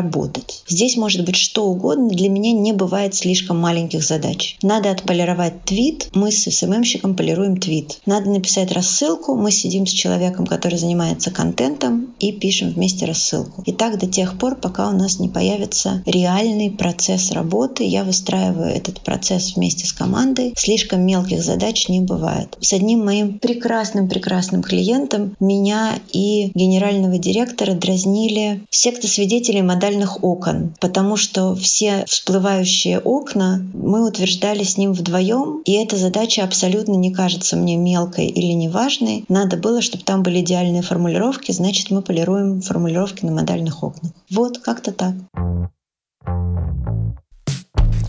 Здесь 0.68 0.96
может 0.96 1.24
быть 1.24 1.36
что 1.36 1.66
угодно. 1.66 2.08
Для 2.08 2.28
меня 2.28 2.52
не 2.52 2.72
бывает 2.72 3.14
слишком 3.14 3.58
маленьких 3.58 4.02
задач. 4.02 4.56
Надо 4.62 4.90
отполировать 4.90 5.64
твит. 5.64 6.08
Мы 6.14 6.32
с 6.32 6.50
СММщиком 6.50 7.16
полируем 7.16 7.56
твит. 7.56 8.00
Надо 8.06 8.30
написать 8.30 8.72
рассылку. 8.72 9.34
Мы 9.34 9.50
сидим 9.50 9.86
с 9.86 9.90
человеком, 9.90 10.46
который 10.46 10.78
занимается 10.78 11.30
контентом 11.30 12.14
и 12.18 12.32
пишем 12.32 12.70
вместе 12.70 13.04
рассылку. 13.06 13.62
И 13.66 13.72
так 13.72 13.98
до 13.98 14.06
тех 14.06 14.38
пор, 14.38 14.56
пока 14.56 14.88
у 14.88 14.92
нас 14.92 15.18
не 15.18 15.28
появится 15.28 16.02
реальный 16.06 16.70
процесс 16.70 17.32
работы. 17.32 17.84
Я 17.84 18.04
выстраиваю 18.04 18.70
этот 18.70 19.00
процесс 19.00 19.56
вместе 19.56 19.86
с 19.86 19.92
командой. 19.92 20.54
Слишком 20.56 21.02
мелких 21.02 21.42
задач 21.42 21.88
не 21.88 22.00
бывает. 22.00 22.56
С 22.60 22.72
одним 22.72 23.04
моим 23.04 23.38
прекрасным-прекрасным 23.38 24.62
клиентом 24.62 25.36
меня 25.40 25.98
и 26.12 26.50
генерального 26.54 27.18
директора 27.18 27.74
дразнили 27.74 28.62
секта 28.70 29.08
свидетелей 29.08 29.62
модальных 29.90 30.22
окон, 30.22 30.74
потому 30.80 31.16
что 31.16 31.54
все 31.56 32.04
всплывающие 32.06 33.00
окна 33.00 33.60
мы 33.74 34.06
утверждали 34.06 34.62
с 34.62 34.76
ним 34.76 34.92
вдвоем, 34.92 35.62
и 35.64 35.72
эта 35.72 35.96
задача 35.96 36.44
абсолютно 36.44 36.92
не 36.92 37.12
кажется 37.12 37.56
мне 37.56 37.76
мелкой 37.76 38.26
или 38.26 38.52
неважной. 38.52 39.24
Надо 39.28 39.56
было, 39.56 39.82
чтобы 39.82 40.04
там 40.04 40.22
были 40.22 40.40
идеальные 40.40 40.82
формулировки, 40.82 41.50
значит, 41.50 41.90
мы 41.90 42.02
полируем 42.02 42.60
формулировки 42.60 43.24
на 43.24 43.32
модальных 43.32 43.82
окнах. 43.82 44.12
Вот 44.30 44.58
как-то 44.58 44.92
так. 44.92 45.14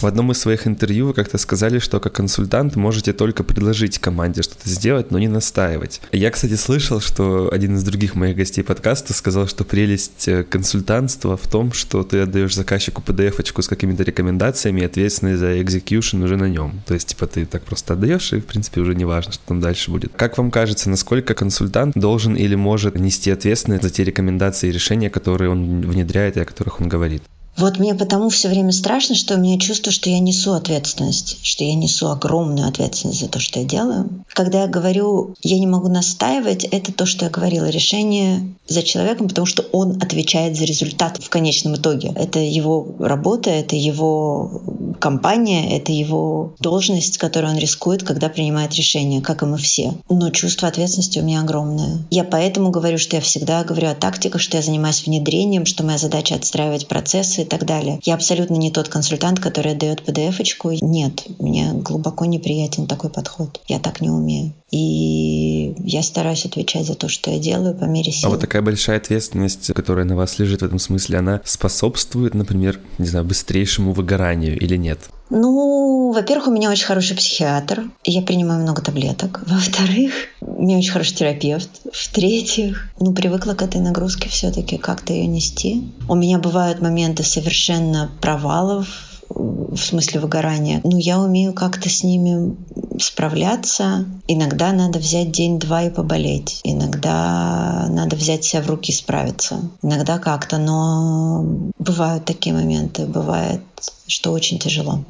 В 0.02 0.08
одном 0.08 0.32
из 0.32 0.40
своих 0.40 0.66
интервью 0.66 1.08
вы 1.08 1.14
как-то 1.14 1.38
сказали, 1.38 1.78
что 1.78 2.00
как 2.00 2.14
консультант 2.14 2.76
можете 2.76 3.14
только 3.14 3.44
предложить 3.44 4.00
команде 4.00 4.42
что-то 4.42 4.68
сделать, 4.68 5.12
но 5.12 5.20
не 5.20 5.28
настаивать. 5.28 6.02
Я, 6.12 6.32
кстати, 6.32 6.56
слышал, 6.56 7.00
что 7.00 7.54
один 7.54 7.76
из 7.76 7.84
других 7.84 8.16
моих 8.16 8.36
гостей 8.36 8.64
подкаста 8.64 9.14
сказал, 9.14 9.48
что 9.48 9.64
прелесть 9.64 10.28
э, 10.28 10.44
консультантства 10.44 11.38
в 11.38 11.48
том, 11.48 11.72
что 11.72 12.02
ты 12.02 12.22
отдаешь 12.22 12.56
заказчику 12.56 13.04
PDF-очку 13.06 13.62
с 13.62 13.68
какими-то 13.68 14.02
рекомендациями, 14.02 14.82
и 14.82 14.86
ответственность 14.86 15.40
за 15.40 15.62
экзекьюшн 15.62 16.24
уже 16.24 16.36
на 16.36 16.50
нем. 16.50 16.82
То 16.88 16.96
есть, 16.96 17.10
типа, 17.10 17.28
ты 17.28 17.46
так 17.46 17.62
просто 17.62 17.94
отдаешь, 17.94 18.34
и, 18.34 18.40
в 18.40 18.46
принципе, 18.48 18.82
уже 18.82 18.96
не 18.96 19.06
важно, 19.06 19.34
что 19.34 19.44
там 19.46 19.60
дальше 19.60 19.92
будет. 19.92 20.14
Как 20.16 20.36
вам 20.40 20.50
кажется, 20.50 20.90
насколько 20.90 21.36
консультант 21.36 21.94
должен 21.94 22.34
или 22.36 22.56
может 22.56 22.96
нести 22.96 23.30
ответственность 23.30 23.84
за 23.84 23.92
те 23.92 24.04
рекомендации 24.04 24.70
и 24.70 24.72
решения, 24.72 25.12
которые 25.12 25.52
он 25.52 25.82
внедряет 25.82 26.38
и 26.38 26.40
о 26.40 26.46
которых 26.46 26.82
он 26.82 26.90
говорит? 26.90 27.22
Вот 27.58 27.80
мне 27.80 27.94
потому 27.96 28.30
все 28.30 28.50
время 28.50 28.72
страшно, 28.72 29.16
что 29.16 29.36
у 29.36 29.38
меня 29.38 29.60
чувство, 29.60 29.92
что 29.92 30.10
я 30.10 30.20
несу 30.20 30.54
ответственность, 30.54 31.38
что 31.44 31.64
я 31.64 31.76
несу 31.76 32.10
огромную 32.10 32.68
ответственность 32.68 33.20
за 33.20 33.28
то, 33.28 33.40
что 33.40 33.60
я 33.60 33.66
делаю. 33.66 34.24
Когда 34.30 34.62
я 34.62 34.68
говорю, 34.68 35.36
я 35.42 35.60
не 35.60 35.68
могу 35.68 35.90
настаивать, 35.90 36.64
это 36.64 36.94
то, 36.94 37.06
что 37.06 37.26
я 37.26 37.32
говорила, 37.32 37.70
решение 37.70 38.56
за 38.68 38.84
человеком, 38.84 39.28
потому 39.28 39.46
что 39.46 39.64
он 39.74 40.02
отвечает 40.02 40.58
за 40.58 40.66
результат 40.66 41.18
в 41.22 41.30
конечном 41.30 41.76
итоге. 41.76 42.14
Это 42.16 42.40
его 42.40 42.88
работа, 43.00 43.50
это 43.50 43.76
его 43.76 44.62
компания, 45.00 45.78
это 45.78 45.92
его 45.92 46.54
должность, 46.60 47.18
которую 47.18 47.54
он 47.54 47.60
рискует, 47.60 48.04
когда 48.04 48.30
принимает 48.30 48.74
решение, 48.76 49.22
как 49.22 49.44
и 49.44 49.46
мы 49.46 49.58
все. 49.58 49.94
Но 50.10 50.30
чувство 50.30 50.68
ответственности 50.68 51.20
у 51.20 51.24
меня 51.24 51.42
огромное. 51.42 52.00
Я 52.12 52.24
поэтому 52.24 52.70
говорю, 52.70 52.98
что 52.98 53.18
я 53.18 53.22
всегда 53.22 53.64
говорю 53.64 53.90
о 53.90 53.96
тактиках, 53.96 54.42
что 54.42 54.58
я 54.58 54.64
занимаюсь 54.64 55.06
внедрением, 55.06 55.66
что 55.66 55.84
моя 55.84 55.98
задача 55.98 56.36
отстраивать 56.36 56.88
процессы 56.88 57.41
и 57.42 57.46
так 57.46 57.66
далее. 57.66 58.00
Я 58.04 58.16
абсолютно 58.16 58.56
не 58.56 58.72
тот 58.72 58.90
консультант, 58.90 59.40
который 59.40 59.74
отдает 59.74 60.02
PDF-очку. 60.08 60.72
Нет, 60.82 61.24
мне 61.40 61.72
глубоко 61.74 62.26
неприятен 62.26 62.88
такой 62.88 63.10
подход. 63.10 63.62
Я 63.68 63.80
так 63.80 64.02
не 64.02 64.10
умею. 64.10 64.54
И 64.72 65.76
я 65.80 66.02
стараюсь 66.02 66.46
отвечать 66.46 66.86
за 66.86 66.96
то, 66.96 67.10
что 67.10 67.30
я 67.32 67.40
делаю 67.40 67.76
по 67.76 67.84
мере 67.84 68.12
сил. 68.12 68.30
А 68.30 68.32
вот 68.32 68.40
такая 68.40 68.62
большая 68.62 68.98
ответственность, 68.98 69.74
которая 69.74 70.06
на 70.06 70.16
вас 70.16 70.40
лежит 70.40 70.62
в 70.62 70.66
этом 70.66 70.80
смысле, 70.80 71.18
она 71.20 71.42
способствует, 71.44 72.34
например, 72.34 72.80
не 72.98 73.08
знаю, 73.08 73.26
быстрейшему 73.26 73.92
выгоранию 73.92 74.58
или 74.58 74.78
нет? 74.78 75.00
Ну, 75.30 75.91
во-первых, 76.12 76.48
у 76.48 76.52
меня 76.52 76.70
очень 76.70 76.86
хороший 76.86 77.16
психиатр, 77.16 77.84
я 78.04 78.22
принимаю 78.22 78.62
много 78.62 78.82
таблеток. 78.82 79.42
Во-вторых, 79.46 80.14
у 80.42 80.62
меня 80.62 80.78
очень 80.78 80.92
хороший 80.92 81.16
терапевт. 81.16 81.70
В-третьих, 81.92 82.90
ну, 83.00 83.14
привыкла 83.14 83.54
к 83.54 83.62
этой 83.62 83.82
нагрузке 83.82 84.30
все-таки 84.30 84.78
как-то 84.78 85.14
ее 85.14 85.28
нести. 85.28 85.92
У 86.08 86.16
меня 86.16 86.40
бывают 86.40 86.82
моменты 86.82 87.24
совершенно 87.24 88.12
провалов, 88.22 88.88
в 89.36 89.78
смысле 89.78 90.20
выгорания. 90.20 90.82
Ну, 90.84 90.98
я 90.98 91.20
умею 91.20 91.54
как-то 91.54 91.90
с 91.90 92.04
ними 92.04 92.56
справляться. 93.00 94.06
Иногда 94.28 94.72
надо 94.72 95.00
взять 95.00 95.32
день-два 95.32 95.84
и 95.84 95.90
поболеть. 95.90 96.60
Иногда 96.64 97.88
надо 97.90 98.16
взять 98.16 98.44
себя 98.44 98.62
в 98.62 98.68
руки 98.68 98.92
и 98.92 98.96
справиться. 98.96 99.62
Иногда 99.82 100.20
как-то, 100.20 100.58
но 100.58 101.44
бывают 101.80 102.26
такие 102.26 102.54
моменты. 102.54 103.06
Бывает, 103.06 103.62
что 104.08 104.32
очень 104.32 104.60
тяжело. 104.60 105.06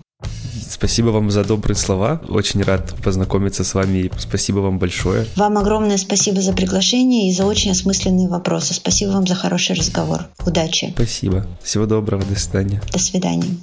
Спасибо 0.70 1.10
вам 1.10 1.30
за 1.30 1.44
добрые 1.44 1.76
слова. 1.76 2.22
Очень 2.28 2.64
рад 2.64 2.96
познакомиться 3.04 3.64
с 3.64 3.74
вами. 3.74 4.12
Спасибо 4.18 4.60
вам 4.60 4.80
большое. 4.80 5.28
Вам 5.36 5.58
огромное 5.58 5.98
спасибо 5.98 6.42
за 6.42 6.54
приглашение 6.54 7.30
и 7.30 7.34
за 7.34 7.46
очень 7.46 7.72
осмысленные 7.72 8.28
вопросы. 8.28 8.74
Спасибо 8.74 9.12
вам 9.12 9.28
за 9.28 9.36
хороший 9.36 9.76
разговор. 9.76 10.22
Удачи. 10.46 10.92
Спасибо. 10.96 11.46
Всего 11.62 11.86
доброго. 11.86 12.24
До 12.26 12.40
свидания. 12.40 12.82
До 12.92 12.98
свидания. 12.98 13.58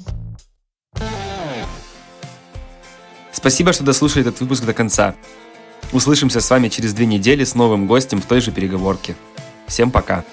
Спасибо, 3.32 3.72
что 3.72 3.84
дослушали 3.84 4.26
этот 4.26 4.40
выпуск 4.40 4.64
до 4.64 4.72
конца. 4.72 5.14
Услышимся 5.92 6.40
с 6.40 6.50
вами 6.50 6.68
через 6.68 6.92
две 6.92 7.06
недели 7.06 7.44
с 7.44 7.54
новым 7.54 7.86
гостем 7.86 8.20
в 8.20 8.26
той 8.26 8.40
же 8.40 8.52
переговорке. 8.52 9.16
Всем 9.66 9.90
пока. 9.90 10.24